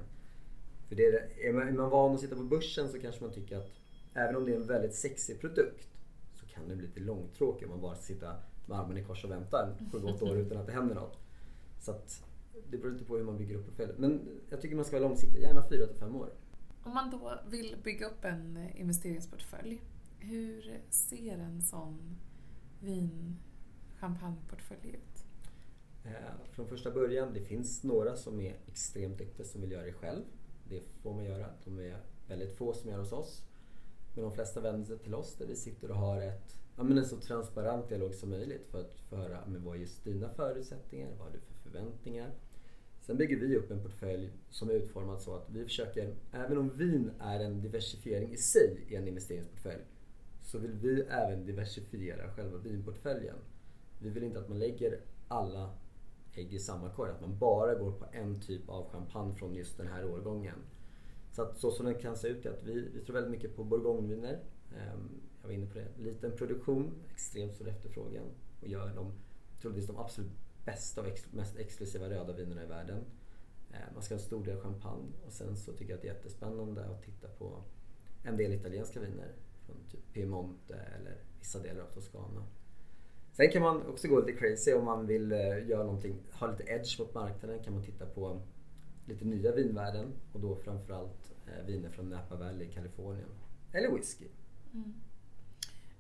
[0.89, 3.34] För det är, är, man, är man van att sitta på börsen så kanske man
[3.34, 3.71] tycker att
[4.13, 5.88] även om det är en väldigt sexig produkt
[6.36, 8.34] så kan det bli lite långtråkigt om man bara sitter
[8.65, 11.17] med armarna i kors och väntar på gott år utan att det händer något.
[11.80, 12.23] Så att
[12.69, 13.95] det beror lite på hur man bygger upp portföljen.
[13.97, 16.30] Men jag tycker man ska vara långsiktig, gärna 4 till 5 år.
[16.84, 19.82] Om man då vill bygga upp en investeringsportfölj,
[20.19, 22.17] hur ser en sån
[22.82, 23.36] vin
[23.99, 25.25] champagneportfölj ut?
[26.06, 29.93] Eh, från första början, det finns några som är extremt duktiga som vill göra det
[29.93, 30.23] själv.
[30.69, 31.45] Det får man göra.
[31.65, 33.43] De är väldigt få som gör hos oss.
[34.15, 36.97] Men de flesta vänder sig till oss där vi sitter och har ett, ja, men
[36.97, 41.10] en så transparent dialog som möjligt för att föra med vad är just dina förutsättningar,
[41.17, 42.32] vad har du för förväntningar.
[43.01, 46.77] Sen bygger vi upp en portfölj som är utformad så att vi försöker, även om
[46.77, 49.84] vin är en diversifiering i sig i en investeringsportfölj,
[50.41, 53.36] så vill vi även diversifiera själva vinportföljen.
[54.01, 55.69] Vi vill inte att man lägger alla
[56.39, 59.78] ägg i samma korg, att man bara går på en typ av champagne från just
[59.78, 60.56] den här årgången.
[61.32, 63.56] Så, att, så som den kan se ut är att vi, vi tror väldigt mycket
[63.56, 64.39] på bourgogneviner.
[64.78, 65.88] Ehm, jag var inne på det.
[65.97, 68.25] Liten produktion, extremt stor efterfrågan
[68.62, 69.13] och gör de
[69.62, 70.32] troligtvis de absolut
[70.65, 73.06] bästa och ex, mest exklusiva röda vinerna i världen.
[73.71, 76.08] Ehm, man ska ha en stor del champagne och sen så tycker jag att det
[76.08, 77.63] är jättespännande att titta på
[78.23, 79.34] en del italienska viner
[79.65, 82.43] från typ Piemonte eller vissa delar av Toscana.
[83.39, 86.63] Sen kan man också gå lite crazy om man vill eh, göra någonting, ha lite
[86.63, 88.41] edge mot marknaden kan man titta på
[89.06, 93.30] lite nya vinvärden och då framförallt eh, viner från Napa Valley i Kalifornien.
[93.73, 94.25] Eller whisky.
[94.73, 94.93] Mm.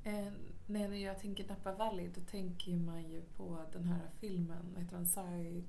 [0.03, 0.33] Eh,
[0.65, 4.95] när jag tänker Napa Valley då tänker man ju på den här filmen, vad heter
[4.95, 5.07] den?
[5.07, 5.63] Side...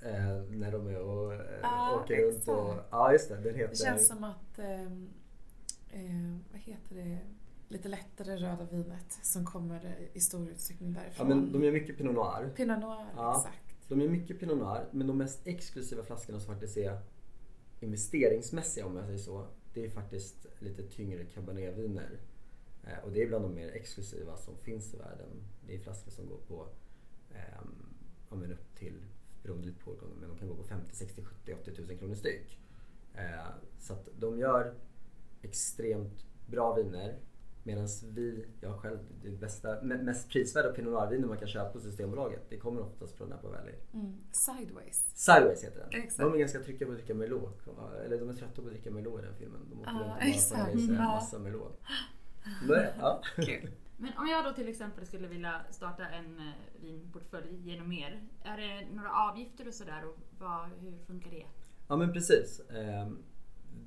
[0.00, 2.74] Eh, när de är och eh, ah, åker runt och...
[2.74, 3.70] Ja ah, just det, den heter...
[3.70, 5.08] Det känns som att, ehm,
[5.90, 7.18] eh, vad heter det?
[7.68, 11.30] Lite lättare röda vinet som kommer i stor utsträckning därifrån.
[11.30, 12.52] Ja, men de gör mycket Pinot Noir.
[12.56, 13.88] Pinot Noir, ja, exakt.
[13.88, 17.00] De gör mycket Pinot Noir, men de mest exklusiva flaskorna som faktiskt är
[17.80, 22.20] investeringsmässiga om jag säger så, det är faktiskt lite tyngre cabernetviner.
[22.84, 25.28] Eh, och det är bland de mer exklusiva som finns i världen.
[25.66, 26.68] Det är flaskor som går på
[27.30, 27.60] eh,
[28.30, 29.04] ja, men upp till,
[29.42, 32.14] beroende lite på årgången, men de kan gå på 50, 60, 70, 80 tusen kronor
[32.14, 32.60] styck.
[33.14, 33.46] Eh,
[33.78, 34.74] så att de gör
[35.42, 37.18] extremt bra viner
[37.66, 42.50] Medan vi, jag själv, det bästa, mest prisvärda Pinot Noir-viner man kan köpa på Systembolaget,
[42.50, 43.74] det kommer oftast från Napa Valley.
[43.94, 44.14] Mm.
[44.32, 45.10] Sideways.
[45.14, 46.02] Sideways heter den.
[46.02, 46.18] Exakt.
[46.18, 47.66] De är ganska trygga på att dricka Merlot.
[48.04, 49.60] Eller de är trötta på att dricka Merlot i den filmen.
[49.70, 51.80] De åker ah, runt och bara får i massa Merlot.
[52.68, 53.22] Men, ja.
[53.96, 58.22] Men om jag då till exempel skulle vilja starta en eh, vinportfölj genom er.
[58.44, 61.46] Är det några avgifter och sådär och vad, hur funkar det?
[61.88, 62.60] Ja men precis.
[62.70, 63.18] Ehm,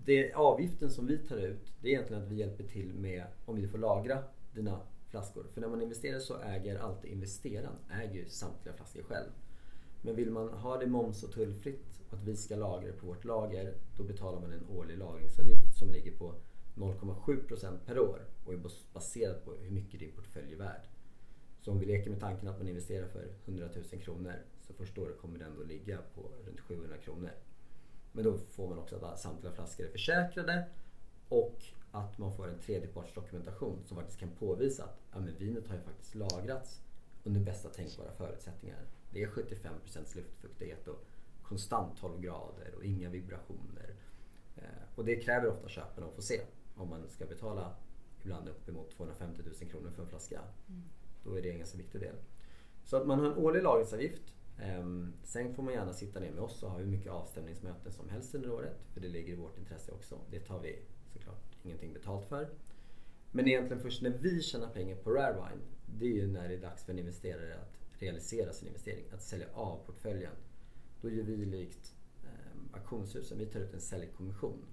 [0.06, 3.56] det avgiften som vi tar ut det är egentligen att vi hjälper till med om
[3.56, 4.24] vi får lagra
[4.54, 5.46] dina flaskor.
[5.54, 9.30] För när man investerar så äger alltid investeraren äger samtliga flaskor själv.
[10.02, 13.26] Men vill man ha det moms och tullfritt och att vi ska lagra på vårt
[13.26, 16.36] lager då betalar man en årlig lagringsavgift som ligger på
[16.76, 18.58] 0,7% per år och är
[18.94, 20.88] baserad på hur mycket din portfölj är värd.
[21.62, 25.02] Så om vi leker med tanken att man investerar för 100 000 kronor så första
[25.02, 27.32] året kommer den då ligga på runt 700 kronor.
[28.12, 30.66] Men då får man också att samtliga flaskor är försäkrade
[31.30, 35.76] och att man får en tredjepartsdokumentation som faktiskt kan påvisa att ja, men vinet har
[35.76, 36.82] ju faktiskt lagrats
[37.24, 38.80] under bästa tänkbara förutsättningar.
[39.12, 41.06] Det är 75% luftfuktighet och
[41.44, 43.96] konstant 12 grader och inga vibrationer.
[44.56, 44.64] Eh,
[44.96, 46.42] och det kräver ofta köparna att få se
[46.76, 47.76] om man ska betala
[48.22, 50.42] ibland uppemot 250 000 kronor för en flaska.
[50.68, 50.84] Mm.
[51.24, 52.16] Då är det en ganska viktig del.
[52.86, 56.44] Så att man har en årlig lagringsavgift Ehm, sen får man gärna sitta ner med
[56.44, 58.78] oss och ha hur mycket avstämningsmöten som helst under året.
[58.94, 60.20] För det ligger i vårt intresse också.
[60.32, 60.80] Det tar vi
[61.14, 62.50] såklart ingenting betalt för.
[63.32, 65.62] Men egentligen först när vi tjänar pengar på Rarewine,
[66.00, 69.24] det är ju när det är dags för en investerare att realisera sin investering, att
[69.24, 70.34] sälja av portföljen.
[71.02, 74.66] Då gör vi likt eh, auktionshusen, vi tar ut en säljkommission.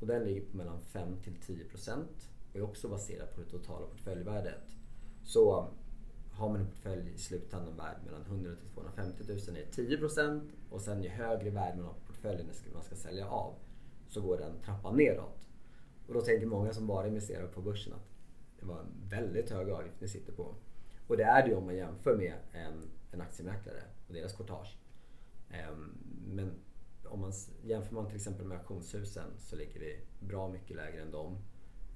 [0.00, 3.46] Och den ligger på mellan 5 till 10 procent och är också baserad på det
[3.46, 4.76] totala portföljvärdet.
[5.24, 5.68] Så
[6.36, 9.98] har man en portfölj i slutändan värd mellan 100 till 250 000 är 10
[10.70, 13.54] och sen ju högre värde man har på portföljen man ska sälja av
[14.08, 15.48] så går den trappan neråt.
[16.06, 18.14] Och då tänker många som bara investerar på börsen att
[18.60, 20.54] det var en väldigt hög avgift ni sitter på.
[21.08, 24.76] Och det är det ju om man jämför med en, en aktiemäklare och deras courtage.
[25.50, 26.52] Ehm, men
[27.04, 31.10] om man jämför man till exempel med auktionshusen så ligger vi bra mycket lägre än
[31.10, 31.38] dem.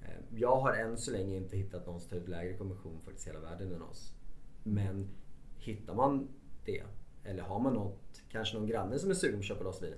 [0.01, 3.27] Ehm, jag har än så länge inte hittat någon som tar ut lägre kommission faktiskt
[3.27, 4.13] hela världen än oss.
[4.63, 5.07] Men
[5.57, 6.27] hittar man
[6.65, 6.83] det
[7.23, 9.93] eller har man något, kanske någon granne som är sugen på att köpa loss vin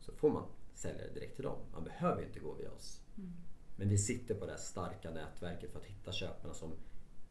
[0.00, 1.58] så får man sälja det direkt till dem.
[1.72, 3.02] Man behöver inte gå via oss.
[3.18, 3.32] Mm.
[3.76, 6.72] Men vi sitter på det här starka nätverket för att hitta köparna som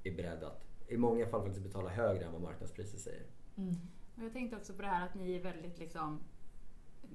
[0.04, 3.24] är beredda att i många fall faktiskt betala högre än vad marknadspriset säger.
[3.58, 3.76] Mm.
[4.16, 6.20] Jag tänkte också på det här att ni är väldigt liksom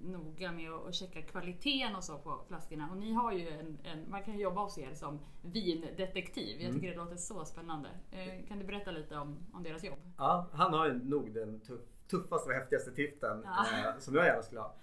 [0.02, 2.90] noga med att, checka kvaliteten och så på flaskorna.
[2.90, 6.60] Och ni har ju en, en man kan jobba hos er som vindetektiv.
[6.60, 6.74] Jag Mm.
[6.80, 7.88] tycker det låter så spännande.
[8.10, 9.98] Eh, kan du berätta lite om, om deras jobb?
[10.16, 13.90] Ja, han har ju nog den tuff, tuffaste och häftigaste titeln Ja.
[13.90, 14.74] eh, som jag gärna skulle ha.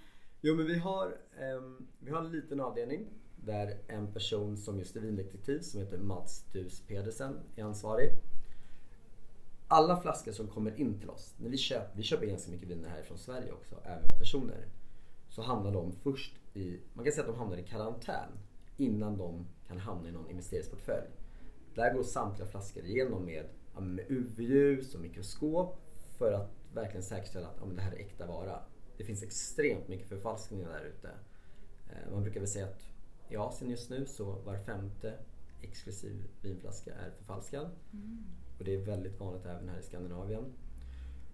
[0.41, 4.95] Jo men vi har, ehm, vi har en liten avdelning där en person som just
[4.95, 8.09] är vindetektiv som heter Mats Dus Pedersen är ansvarig.
[9.67, 12.89] Alla flaskor som kommer in till oss, när vi köper, vi köper ganska mycket viner
[12.89, 14.65] härifrån Sverige också, även personer.
[15.37, 18.29] Så hamnar de först i, man kan säga att de hamnar i karantän
[18.77, 21.07] innan de kan hamna i någon investeringsportfölj.
[21.75, 23.45] Där går samtliga flaskor igenom med,
[23.79, 25.77] med UV-ljus och mikroskop
[26.17, 28.59] för att verkligen säkerställa att ja, det här är äkta vara.
[28.97, 31.09] Det finns extremt mycket förfalskningar där ute.
[31.89, 32.83] Eh, Man brukar väl säga att
[33.29, 35.13] i Asien just nu så var femte
[35.61, 37.69] exklusiv vinflaska är förfalskad.
[38.59, 40.45] Och det är väldigt vanligt även här i Skandinavien.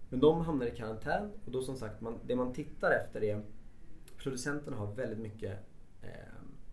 [0.08, 3.44] Men de hamnar i karantän och då som sagt, man, det man tittar efter är
[4.24, 5.58] producenterna har väldigt mycket
[6.02, 6.08] eh,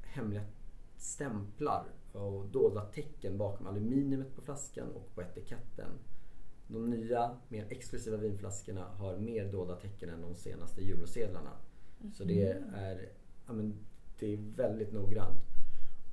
[0.02, 0.44] hemliga
[0.98, 5.92] stämplar och dolda tecken bakom aluminiumet på flaskan och på etiketten.
[6.68, 11.52] De nya, mer exklusiva vinflaskorna har mer dolda tecken än de senaste eurosedlarna.
[12.14, 13.10] Så det är,
[13.48, 13.74] ja, men,
[14.20, 15.40] det är väldigt noggrant.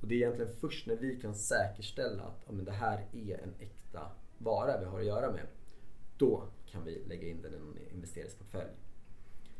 [0.01, 3.37] Och det är egentligen först när vi kan säkerställa att ja, men det här är
[3.37, 5.47] en äkta vara vi har att göra med.
[6.17, 8.71] Då kan vi lägga in den i en investeringsportfölj.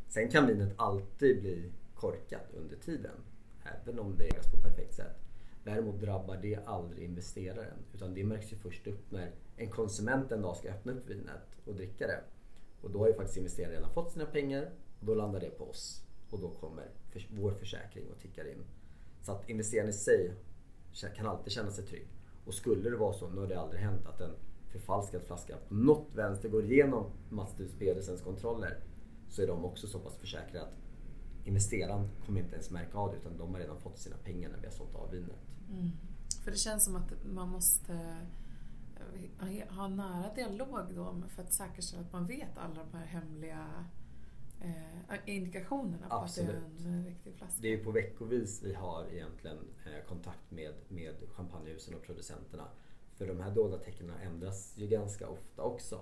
[0.09, 3.15] Sen kan vinet alltid bli korkat under tiden.
[3.63, 5.17] Även om det görs på perfekt sätt.
[5.63, 7.77] Däremot drabbar det aldrig investeraren.
[7.93, 11.59] Utan det märks ju först upp när en konsument en dag ska öppna upp vinet
[11.65, 12.23] och dricka det.
[12.81, 15.69] Och då har ju faktiskt investeraren redan fått sina pengar och då landar det på
[15.69, 16.03] oss.
[16.29, 16.91] Och då kommer
[17.29, 18.63] vår försäkring och tickar in.
[19.21, 20.33] Så att investeraren i sig
[21.15, 22.07] kan alltid känna sig trygg.
[22.45, 24.35] Och skulle det vara så, nu har det aldrig hänt, att en
[24.71, 28.77] förfalskad flaska på något vänster går igenom Mats Pedersens kontroller
[29.29, 30.73] så är de också så pass försäkrade att
[31.45, 34.57] investeraren kommer inte ens märka av det utan de har redan fått sina pengar när
[34.57, 35.39] vi har sålt av vinet.
[35.71, 35.91] Mm.
[36.43, 37.93] För det känns som att man måste
[39.39, 43.85] eh, ha nära dialog då för att säkerställa att man vet alla de här hemliga
[44.61, 46.85] eh, indikationerna på att det är Absolut.
[46.85, 47.61] en riktig flaska.
[47.61, 52.67] Det är på veckovis vi har egentligen eh, kontakt med, med champagnehusen och producenterna.
[53.13, 56.01] För de här dolda tecknen ändras ju ganska ofta också.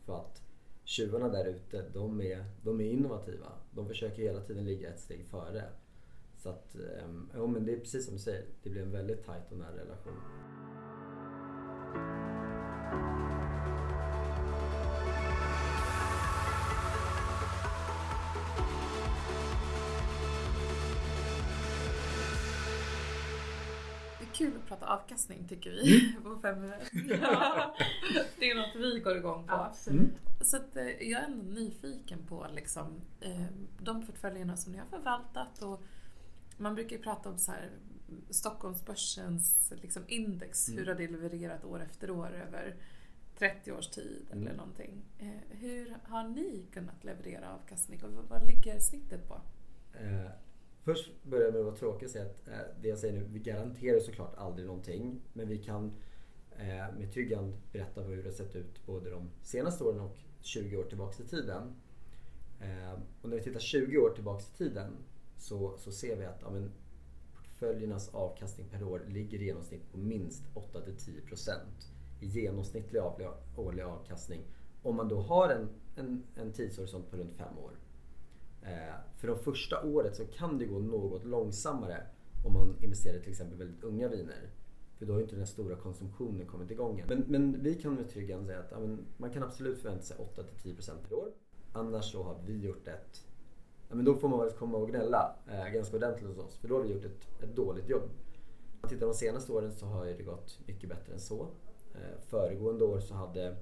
[0.00, 0.42] För att
[0.84, 3.52] tjuvarna där ute, de är, de är innovativa.
[3.70, 5.64] De försöker hela tiden ligga ett steg före.
[6.36, 9.26] Så att, ehm, ja men det är precis som du säger, det blir en väldigt
[9.26, 10.14] tajt och nära relation.
[24.34, 26.72] Kul att prata avkastning tycker vi på fem
[28.38, 29.54] Det är något vi går igång på.
[29.54, 30.12] Absolut.
[30.40, 33.46] Så att, eh, jag är ändå nyfiken på liksom, eh,
[33.78, 35.62] de portföljerna som ni har förvaltat.
[35.62, 35.82] Och
[36.56, 37.70] man brukar ju prata om så här,
[38.30, 40.68] Stockholmsbörsens liksom, index.
[40.68, 40.78] Mm.
[40.78, 42.76] Hur har det levererat år efter år över
[43.38, 44.56] 30 års tid eller Mm.
[44.56, 45.02] någonting.
[45.18, 49.40] Eh, hur har ni kunnat leverera avkastning och vad, vad ligger snittet på?
[50.84, 53.26] Först börjar jag med att vara tråkig och säga att eh, det jag säger nu,
[53.32, 55.20] vi garanterar såklart aldrig någonting.
[55.32, 55.92] Men vi kan
[56.56, 60.16] eh, med trygg hand berätta hur det har sett ut både de senaste åren och
[60.40, 61.74] 20 år tillbaks i tiden.
[62.60, 62.92] Eh,
[63.22, 64.96] och när vi tittar 20 år tillbaks i tiden
[65.36, 66.72] så, så ser vi att ja, men,
[67.34, 71.58] portföljernas avkastning per år ligger i genomsnitt på minst 8-10%
[72.20, 74.40] i genomsnittlig årlig, årlig avkastning.
[74.82, 77.72] Om man då har en, en, en tidshorisont på runt 5 år.
[78.64, 82.06] Eh, för de första året så kan det gå något långsammare
[82.44, 84.50] om man investerar i till exempel väldigt unga viner.
[84.98, 87.08] För då har ju inte den stora konsumtionen kommit igång än.
[87.08, 90.16] Men, men vi kan med trygghet säga att ja, men man kan absolut förvänta sig
[90.16, 91.32] 8-10% per år.
[91.72, 93.24] Annars så har vi gjort ett...
[93.88, 96.56] Ja, men då får man väl komma och gnälla eh, ganska ordentligt hos oss.
[96.56, 98.02] För då har vi gjort ett, ett dåligt jobb.
[98.02, 101.48] Om man tittar de senaste åren så har ju det gått mycket bättre än så.
[101.94, 103.56] Eh, föregående år så hade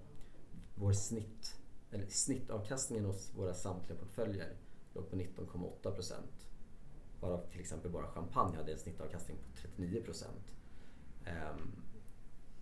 [0.74, 4.56] vår snitt, eller snittavkastningen hos våra samtliga portföljer
[4.94, 6.48] låg på 19,8 procent.
[7.20, 10.52] Varav till exempel bara champagne hade en snittavkastning på 39 procent.
[11.24, 11.82] Ehm,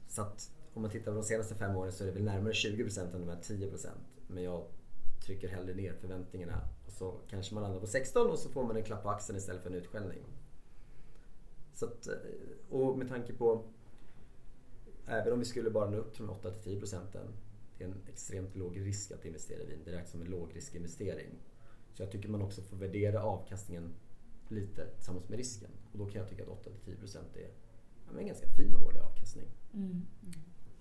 [0.08, 2.54] så att om man tittar på de senaste fem åren så är det väl närmare
[2.54, 4.06] 20 procent än de här 10 procent.
[4.26, 4.66] Men jag
[5.26, 8.76] trycker hellre ner förväntningarna och så kanske man landar på 16 och så får man
[8.76, 10.24] en klapp på axeln istället för en utskällning.
[11.74, 12.14] Så att, eh,
[12.70, 13.64] och med tanke på
[15.10, 17.26] Även om vi skulle bara nå upp till de 8-10 procenten.
[17.78, 19.78] Det är en extremt låg risk att investera i vin.
[19.84, 21.30] Det räknas som en lågriskinvestering.
[21.94, 23.94] Så jag tycker man också får värdera avkastningen
[24.48, 25.70] lite tillsammans med risken.
[25.92, 27.50] Och då kan jag tycka att 8-10% är
[28.12, 29.46] ja, en ganska fin årlig avkastning.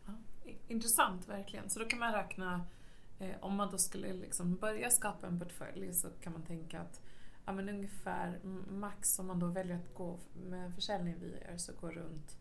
[0.05, 0.13] Ja,
[0.45, 1.69] i- intressant verkligen.
[1.69, 2.65] Så då kan man räkna,
[3.19, 7.01] eh, om man då skulle liksom börja skapa en portfölj så kan man tänka att
[7.45, 8.39] ja, men ungefär
[8.69, 12.37] max om man då väljer att gå med försäljning via er så går runt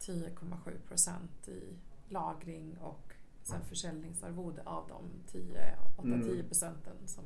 [0.00, 1.62] 10,7 procent i
[2.08, 3.12] lagring och
[3.42, 6.46] sen försäljningsarvode av de 10, 8-10 Mm.
[6.46, 7.24] procenten som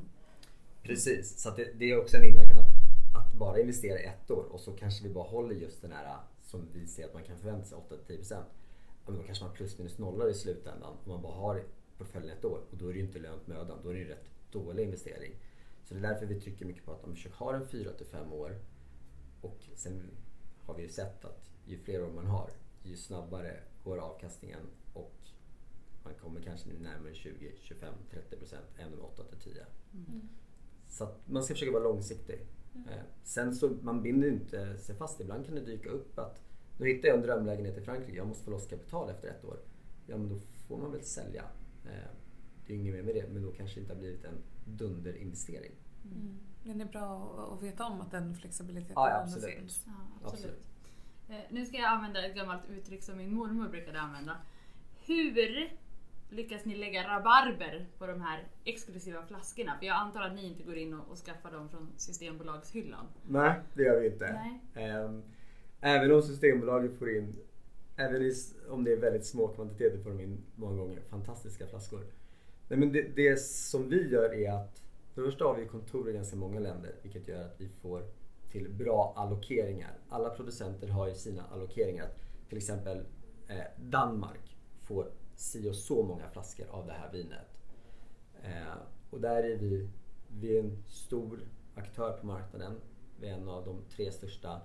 [0.83, 2.67] Precis, så att det, det är också en inverkan att,
[3.17, 6.17] att bara investera i ett år och så kanske vi bara håller just den här
[6.43, 8.43] som vi ser att man kan förvänta sig 8-10%.
[9.07, 11.65] Men då kanske man plus minus nollar i slutändan om man bara har
[11.99, 13.79] portföljen ett år och då är det ju inte lönt mödan.
[13.83, 15.33] Då är det ju rätt dålig investering.
[15.85, 18.33] Så det är därför vi trycker mycket på att om vi försöker ha en 4-5
[18.33, 18.59] år
[19.41, 20.11] och sen
[20.67, 22.51] har vi ju sett att ju fler år man har
[22.83, 24.61] ju snabbare går avkastningen
[24.93, 25.15] och
[26.05, 29.67] man kommer kanske närmare 20, 25, 30 procent än med 8 till 10.
[30.91, 32.47] Så att man ska försöka vara långsiktig.
[32.75, 35.21] Eh, Sen så man binder ju inte sig fast.
[35.21, 36.41] Ibland kan det dyka upp att
[36.79, 38.17] nu hittar jag en drömlägenhet i Frankrike.
[38.17, 39.59] Jag måste få loss kapital efter ett år.
[40.07, 40.37] Ja men då
[40.69, 41.43] får man väl sälja.
[41.85, 42.11] Eh,
[42.67, 43.29] Det är inget mer med det.
[43.33, 44.35] Men då kanske det inte har blivit en
[44.65, 45.73] dunderinvestering.
[46.05, 46.39] Mm.
[46.65, 49.55] Men det är bra att- veta om att den flexibiliteten Ja, ja, absolut.
[49.59, 49.83] finns.
[49.87, 49.93] Ja,
[50.25, 50.45] absolut.
[50.45, 50.65] Absolut.
[51.29, 54.37] Eh, nu ska jag använda ett gammalt uttryck som min mormor brukade använda.
[55.07, 55.33] Hur
[56.31, 59.77] lyckas ni lägga rabarber på de här exklusiva flaskorna?
[59.79, 63.07] För jag antar att ni inte går in och, och skaffar dem från Systembolagshyllan.
[63.29, 64.33] Nej, det gör vi inte.
[64.33, 64.85] Nej.
[64.85, 65.23] Ehm,
[65.81, 67.37] Även om Systembolaget får in,
[67.97, 68.33] även
[68.71, 72.07] om det är väldigt små kvantiteter får de in många gånger fantastiska flaskor.
[72.69, 74.83] Nej, men det, det som vi gör är att
[75.15, 78.03] för det första har vi kontor i ganska många länder vilket gör att vi får
[78.51, 79.93] till bra allokeringar.
[80.09, 82.09] Alla producenter har ju sina allokeringar.
[82.49, 82.99] Till exempel
[83.49, 85.11] eh, Danmark får
[85.41, 87.61] si och så många flaskor av det här vinet.
[88.43, 88.79] Eh,
[89.11, 89.89] och där är vi,
[90.29, 91.41] vi är en stor
[91.75, 92.81] aktör på marknaden.
[93.21, 94.61] Vi är en av de tre största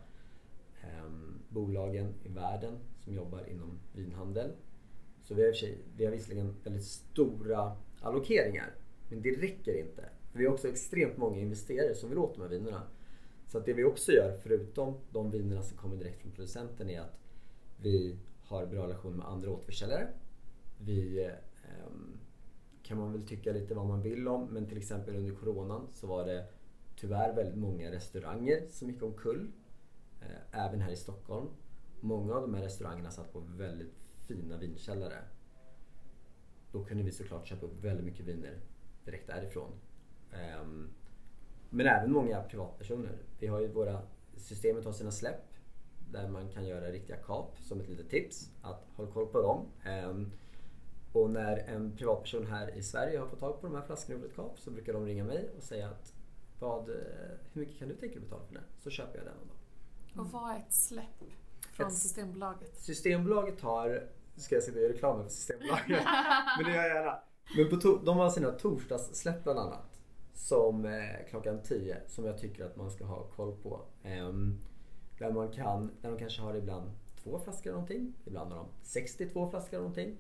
[0.84, 1.10] eh,
[1.50, 4.52] bolagen i världen som jobbar inom vinhandel.
[5.24, 8.76] Så vi har, sig, vi har visserligen väldigt stora allokeringar,
[9.10, 10.10] men det räcker inte.
[10.32, 12.82] För vi har också extremt många investerare som vill åt de här vinerna.
[13.48, 17.02] Så att det vi också gör, förutom de vinerna som kommer direkt från producenten, är
[17.02, 17.20] att
[17.82, 20.08] vi har bra relationer med andra återförsäljare.
[20.78, 21.26] Vi
[21.64, 22.18] ehm,
[22.84, 26.08] kan man väl tycka lite vad man vill om, men till exempel under coronan så
[26.08, 26.48] var det
[26.96, 29.52] tyvärr väldigt många restauranger som gick omkull.
[30.22, 31.48] Eh, även här i Stockholm.
[32.00, 33.94] Många av de här restaurangerna satt på väldigt
[34.28, 35.24] fina vinkällare.
[36.72, 38.60] Då kunde vi såklart köpa upp väldigt mycket viner
[39.06, 39.72] direkt därifrån.
[40.32, 40.90] Ehm,
[41.70, 43.18] men även många privatpersoner.
[43.40, 44.02] Vi har ju våra,
[44.36, 45.54] systemet har sina släpp
[46.12, 48.52] där man kan göra riktiga kap som ett litet tips.
[48.62, 49.66] Att håll koll på dem.
[49.86, 50.32] Ehm,
[51.16, 54.26] och när en privatperson här i Sverige har fått tag på de här flaskorna och
[54.26, 56.14] ett kap så brukar de ringa mig och säga att
[56.60, 56.96] vad, eh,
[57.54, 58.64] hur mycket kan du tänka dig betala för den?
[58.80, 59.50] Så köper jag den dem.
[60.26, 61.24] Och vad är ett släpp
[61.74, 62.78] från Ett- Systembolaget?
[62.78, 65.88] Systembolaget har, ska jag sitta och göra reklam för Systembolaget?
[66.58, 67.20] men det gör jag gärna.
[67.58, 70.02] Men på to- de har sina torsdagssläpp bland annat.
[70.34, 73.82] Som eh, klockan 10 som jag tycker att man ska ha koll på.
[74.04, 74.60] Ehm,
[75.20, 76.92] där man kan, där de kanske har ibland
[77.24, 78.14] två flaskor någonting.
[78.26, 80.18] Ibland har de 62 flaskor av någonting.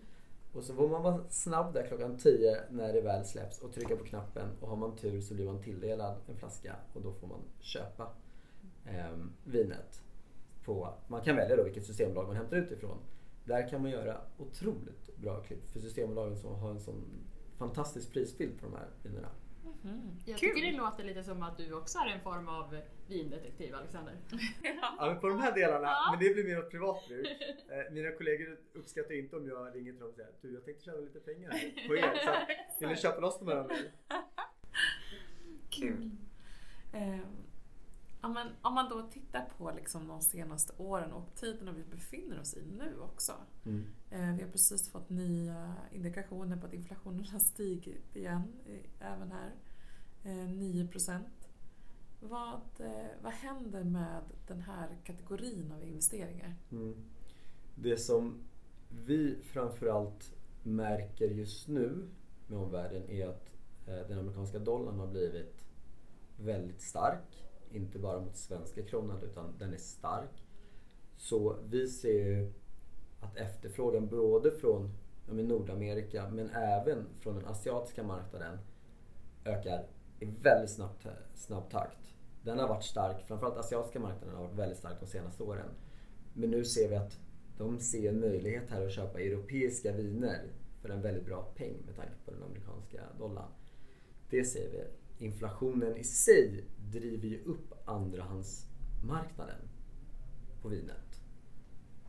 [0.56, 3.96] Och så får man vara snabb där klockan 10 när det väl släpps och trycka
[3.96, 4.50] på knappen.
[4.62, 8.10] Och har man tur så blir man tilldelad en flaska och då får man köpa
[8.86, 10.02] eh, vinet.
[10.66, 12.98] På, man kan välja då vilket systembolag man hämtar ut ifrån.
[13.46, 17.04] Där kan man göra otroligt bra klipp för Systembolagen som har en sån
[17.58, 19.30] fantastisk prisbild på de här vinerna.
[20.26, 20.50] Jag Kul.
[20.50, 24.14] tycker det låter lite som att du också är en form av vindetektiv Alexander.
[24.98, 27.28] Ja, men på de här delarna, men det blir mer privat bruk.
[27.70, 30.84] Eh, mina kollegor uppskattar inte om jag ringer till dem och säger du jag tänkte
[30.86, 31.50] tjäna lite pengar
[31.88, 32.20] på er.
[32.24, 32.48] Så att,
[32.82, 33.92] vill ni köpa loss de här av mig?
[35.70, 36.12] Kul.
[36.94, 37.20] Eh,
[38.26, 42.40] ja, men om man då tittar på liksom de senaste åren och tiden vi befinner
[42.40, 43.32] oss i nu också.
[44.12, 49.32] Eh, vi har precis fått nya indikationer på att inflationen har stigit igen, eh, även
[49.32, 49.52] här.
[50.24, 51.50] Eh, 9 procent.
[52.20, 56.56] Vad, eh, vad händer med den här kategorin av investeringar?
[56.72, 56.96] Mm.
[57.76, 58.42] Det som
[58.90, 62.08] vi framförallt märker just nu
[62.48, 63.50] med omvärlden är att
[63.88, 65.66] eh, den amerikanska dollarn har blivit
[66.38, 67.45] väldigt stark.
[67.76, 70.44] Inte bara mot svenska kronan utan den är stark.
[71.18, 72.54] Så vi ser ju
[73.20, 74.92] att efterfrågan både från
[75.28, 78.58] ja, Nordamerika men även från den asiatiska marknaden
[79.46, 79.88] ökar
[80.20, 80.92] i väldigt snabb,
[81.34, 81.98] snabb takt.
[82.44, 85.70] Den har varit stark, framförallt asiatiska marknaden har varit väldigt stark de senaste åren.
[86.34, 87.20] Men nu ser vi att
[87.58, 90.52] de ser en möjlighet här att köpa europeiska viner
[90.82, 93.52] för en väldigt bra peng med tanke på den amerikanska dollarn.
[94.30, 94.84] Det ser vi.
[95.18, 99.62] Inflationen i sig driver ju upp andrahandsmarknaden
[100.62, 101.22] på vinet.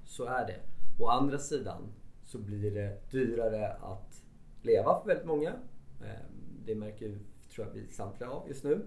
[0.04, 0.60] Så är det.
[0.98, 1.92] Å andra sidan
[2.24, 4.22] så blir det dyrare att
[4.62, 5.50] leva för väldigt många.
[6.02, 7.18] Ehm, det märker
[7.50, 8.86] tror jag vi samtliga av just nu.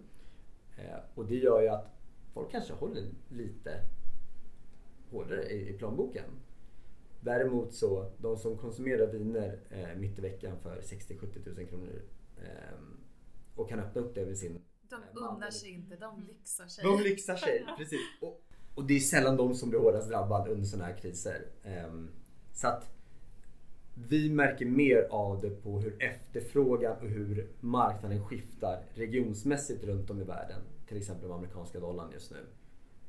[0.78, 1.88] Ehm, och det gör ju att
[2.34, 3.82] folk kanske håller lite
[5.12, 6.30] hårdare i, plånboken.
[7.22, 12.02] Däremot så, de som konsumerar viner eh, mitt i veckan för 60-70 tusen kronor
[12.38, 12.99] ehm,
[13.60, 14.62] och kan öppna upp det vid sin...
[14.90, 16.84] De unnar sig inte, de lyxar sig.
[16.84, 18.00] De lyxar sig, precis.
[18.22, 18.42] Och,
[18.76, 21.46] och det är sällan de som blir hårdast drabbade under sådana här kriser.
[21.64, 21.94] Eh,
[22.54, 22.90] så att
[24.08, 30.22] vi märker mer av det på hur efterfrågan och hur marknaden skiftar regionsmässigt runt om
[30.22, 30.62] i världen.
[30.88, 32.46] Till exempel den amerikanska dollarn just nu.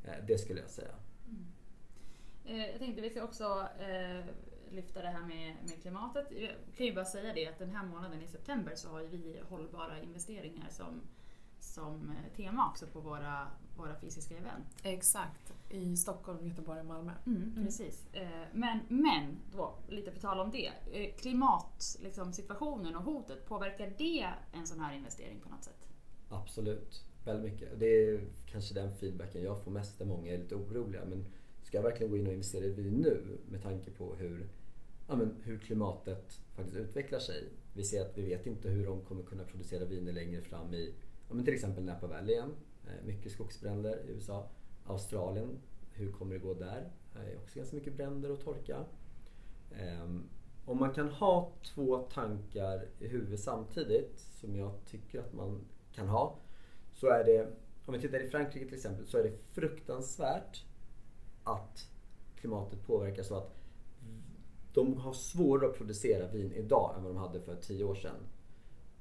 [0.05, 0.95] Eh, det skulle jag säga.
[2.45, 4.25] Eh, Jag tänkte vi ska också eh,
[4.73, 6.27] lyfta det här med, med klimatet.
[6.41, 9.07] Jag kan ju bara säga det att den här månaden i september så har ju
[9.09, 11.01] vi hållbara investeringar som,
[11.61, 13.47] som eh, tema också på våra,
[13.77, 14.67] våra fysiska event.
[14.83, 17.13] Exakt, i Stockholm, Göteborg och Malmö.
[17.27, 18.07] Mm, Precis.
[18.13, 20.71] Eh, Men, men då, lite på tal om det.
[20.93, 25.89] eh, Klimatsituationen liksom, situationen och hotet, påverkar det en sån här investering på något sätt?
[26.29, 27.81] Absolut, väldigt mycket.
[27.81, 31.05] Det är kanske den feedbacken jag får mest där många är lite oroliga.
[31.05, 31.25] Men
[31.63, 34.49] ska jag verkligen gå in och investera i vin nu med tanke på hur,
[35.11, 37.49] ja, men, hur klimatet faktiskt utvecklar sig?
[37.73, 40.95] Vi ser att vi vet inte hur de kommer kunna producera viner längre fram i
[41.29, 42.51] ja, men till exempel Napa Valley igen.
[42.87, 44.49] Eh, mycket skogsbränder i USA.
[44.87, 45.59] Australien,
[45.93, 46.91] hur kommer det gå där?
[47.13, 48.85] Det är också ganska mycket bränder ehm, och torka.
[50.65, 55.61] Om man kan ha två tankar i huvudet samtidigt, som jag tycker att man
[55.93, 56.39] kan ha,
[56.95, 57.47] så är det,
[57.87, 60.65] om vi tittar i Frankrike till exempel, så är det fruktansvärt
[61.45, 61.91] att
[62.37, 63.60] klimatet påverkas så att
[64.75, 68.17] de har svårare att producera vin idag än vad de hade för tio år sedan.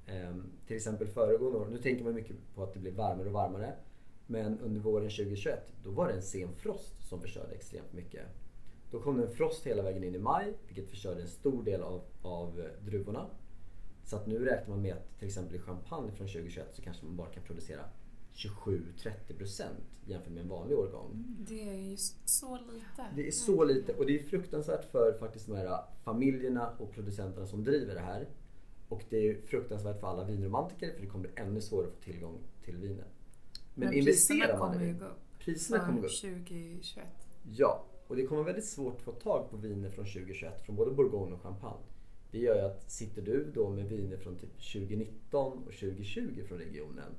[0.07, 3.33] Ehm, till exempel föregående år, nu tänker man mycket på att det blir varmare och
[3.33, 3.73] varmare.
[4.27, 8.21] Men under våren 2021, då var det en sen frost som förstörde extremt mycket.
[8.91, 11.81] Då kom det en frost hela vägen in i maj, vilket förstörde en stor del
[11.81, 13.25] av, av eh, druvorna.
[14.03, 17.05] Så att nu räknar man med att till exempel i champagne från 2021 så kanske
[17.05, 17.81] man bara kan producera
[18.39, 19.63] 27-30%
[20.05, 21.25] jämfört med en vanlig årgång.
[21.49, 23.05] Det är ju så lite.
[23.15, 27.47] Det är så lite och det är fruktansvärt för faktiskt de här familjerna och producenterna
[27.47, 28.27] som driver det här.
[28.87, 32.01] Och det är fruktansvärt för alla vinromantiker för det kommer bli ännu svårare att få
[32.01, 33.05] tillgång till vinen.
[33.75, 36.21] Men, Men investerar priserna man kommer ju gå upp priserna kommer gå upp.
[36.21, 37.05] 2021.
[37.51, 40.75] Ja, och det kommer vara väldigt svårt att få tag på viner från 2021 från
[40.75, 41.85] både Bourgogne och Champagne.
[42.31, 46.57] Det gör ju att sitter du då med viner från typ 2019 och 2020 från
[46.57, 47.11] regionen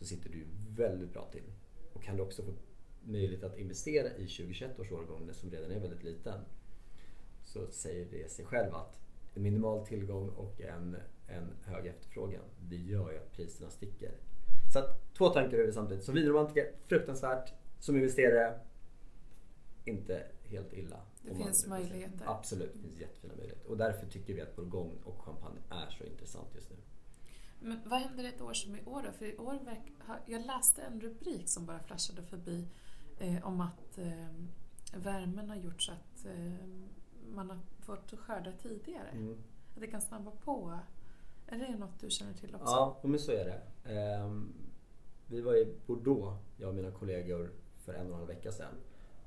[0.00, 1.52] så sitter du väldigt bra till.
[1.92, 2.52] Och kan du också få
[3.02, 6.40] möjlighet att investera i 2021 års årgång som redan är väldigt liten
[7.42, 8.98] så säger det sig själv att
[9.34, 10.96] en minimal tillgång och en,
[11.26, 14.14] en hög efterfrågan det gör ju att priserna sticker.
[14.72, 16.04] Så att, två tankar över samtidigt.
[16.04, 17.52] Som vinromantiker, fruktansvärt.
[17.78, 18.60] Som investerare,
[19.84, 21.00] inte helt illa.
[21.22, 21.70] Det finns säga.
[21.70, 22.24] möjligheter.
[22.26, 23.70] Absolut, det finns jättefina möjligheter.
[23.70, 26.76] Och därför tycker vi att Bourgogne och Champagne är så intressant just nu.
[27.60, 29.12] Men vad händer ett år som i år då?
[29.12, 29.58] För i år
[30.26, 32.68] jag läste en rubrik som bara flashade förbi
[33.18, 34.28] eh, om att eh,
[34.94, 36.66] värmen har gjort så att eh,
[37.34, 39.08] man har fått skörda tidigare.
[39.08, 39.38] Mm.
[39.74, 40.78] Att det kan snabba på.
[41.46, 42.66] Är det något du känner till också?
[42.66, 43.90] Ja, men så är det.
[43.92, 44.52] Ehm,
[45.26, 48.74] vi var i Bordeaux, jag och mina kollegor, för en och en halv vecka sedan.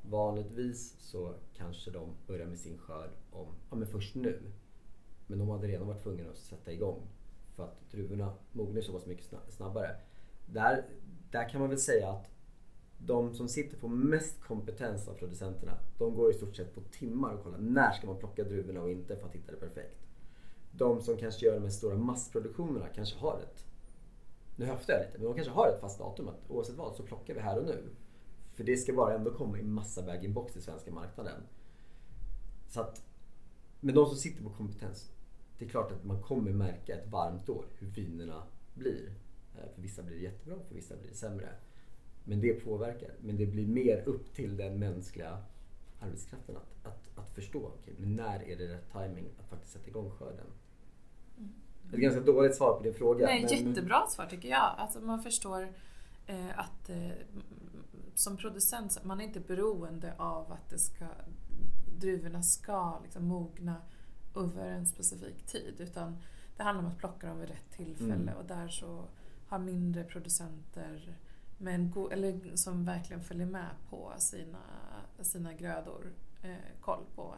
[0.09, 4.41] Vanligtvis så kanske de börjar med sin skörd om, ja, men först nu.
[5.27, 7.01] Men de hade redan varit tvungna att sätta igång
[7.55, 9.95] för att druvorna mognar så pass mycket snabbare.
[10.45, 10.85] Där,
[11.31, 12.27] där kan man väl säga att
[12.97, 17.33] de som sitter på mest kompetens av producenterna, de går i stort sett på timmar
[17.33, 19.99] och kollar när ska man plocka druvorna och inte för att hitta det perfekt.
[20.71, 23.65] De som kanske gör de här stora massproduktionerna kanske har ett,
[24.55, 27.03] nu höftar jag lite, men de kanske har ett fast datum att oavsett vad så
[27.03, 27.89] plockar vi här och nu.
[28.53, 31.41] För det ska bara ändå komma i massa bag-in-box till svenska marknaden.
[32.69, 33.03] Så att,
[33.79, 35.11] men de som sitter på kompetens,
[35.57, 38.43] det är klart att man kommer märka ett varmt år hur vinerna
[38.73, 39.13] blir.
[39.55, 41.49] Eh, För vissa blir det jättebra, för vissa blir det sämre.
[42.23, 43.11] Men det påverkar.
[43.21, 45.37] Men det blir mer upp till den mänskliga
[45.99, 47.71] arbetskraften att, att, att förstå.
[47.81, 50.45] okej, men när är det rätt timing att faktiskt sätta igång skörden?
[51.93, 53.25] Ett ganska dåligt svar på din fråga.
[53.25, 54.75] Nej, men- jättebra svar tycker jag.
[54.77, 55.73] Alltså man förstår
[56.27, 57.09] eh, att eh,
[58.15, 61.05] som producent man är inte beroende av att det ska,
[61.99, 63.75] druvorna ska liksom mogna
[64.35, 65.75] över en specifik tid.
[65.79, 66.17] Utan
[66.57, 68.37] det handlar om att plocka dem vid rätt tillfälle Mm.
[68.37, 69.03] och där så
[69.47, 71.15] har mindre producenter
[71.57, 74.59] med en go- eller som verkligen följer med på sina,
[75.21, 76.13] sina grödor
[76.43, 77.35] eh, koll på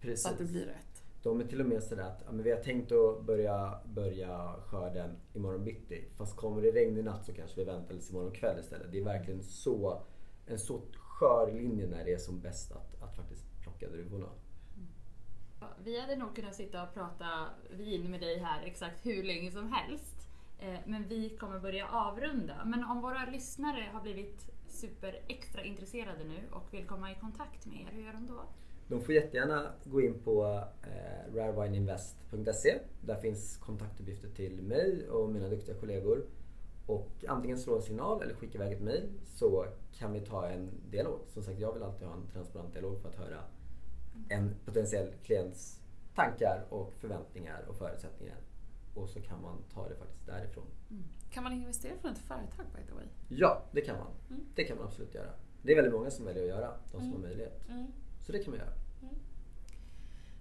[0.00, 0.22] Precis.
[0.22, 1.02] så att det blir rätt.
[1.22, 4.54] De är till och med sådär att ja, men vi har tänkt att börja, börja
[4.66, 6.04] skörden imorgon bitti.
[6.16, 8.92] Fast kommer det regn i natt så kanske vi väntar tills imorgon kväll istället.
[8.92, 10.02] Det är verkligen så,
[10.46, 14.26] en så skör linje när det är som bäst att, att faktiskt plocka druvorna.
[15.84, 17.26] Vi hade nog kunnat sitta och prata
[17.70, 20.28] vin med dig här exakt hur länge som helst.
[20.58, 22.64] Eh, men vi kommer börja avrunda.
[22.64, 27.66] Men om våra lyssnare har blivit super extra intresserade nu och vill komma i kontakt
[27.66, 28.40] med er, hur gör de då?
[28.88, 32.78] De får jättegärna gå in på eh, rarewineinvest.se.
[33.00, 36.24] Där finns kontaktuppgifter till mig och mina duktiga kollegor.
[36.86, 39.66] Och antingen slå en signal eller skicka iväg ett mail så
[39.98, 41.20] kan vi ta en dialog.
[41.28, 43.38] Som sagt, jag vill alltid ha en transparent dialog för att höra
[44.28, 45.80] en potentiell klients
[46.14, 48.36] tankar och förväntningar och förutsättningar.
[48.94, 50.66] Och så kan man ta det faktiskt därifrån.
[51.30, 53.04] Kan man investera från ett företag by the way?
[53.28, 54.12] Ja, det kan man.
[54.30, 54.44] Mm.
[54.54, 55.30] Det kan man absolut göra.
[55.62, 57.12] Det är väldigt många som väljer att göra, de som Mm.
[57.12, 57.68] har möjlighet.
[57.68, 57.86] Mm.
[58.26, 58.72] Så det kan man göra.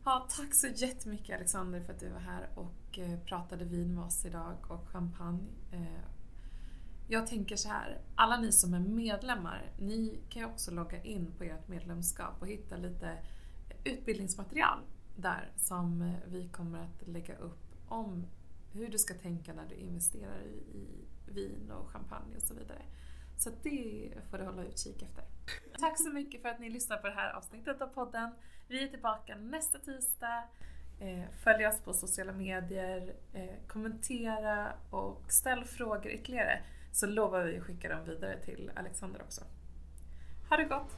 [0.05, 4.03] Ja, tack så jättemycket Alexander för att du var här och eh, pratade vin med
[4.03, 5.43] oss idag och champagne.
[5.71, 6.03] Eh,
[7.07, 11.32] Jag tänker så här, alla ni som är medlemmar, ni kan ju också logga in
[11.38, 13.17] på ert medlemskap och hitta lite
[13.84, 14.80] utbildningsmaterial
[15.16, 18.26] där som vi kommer att lägga upp om
[18.72, 20.88] hur du ska tänka när du investerar i,
[21.28, 22.82] vin och champagne och så vidare.
[23.38, 25.24] Så det får du hålla utkik efter.
[25.80, 28.32] Tack så mycket för att ni lyssnar på det här avsnittet av podden.
[28.68, 30.44] Vi är tillbaka nästa tisdag.
[31.00, 36.62] Eh, följ oss på sociala medier, eh, kommentera och ställ frågor ytterligare
[36.92, 39.42] så lovar vi att skicka dem vidare till Alexander också.
[40.50, 40.98] Ha det gott!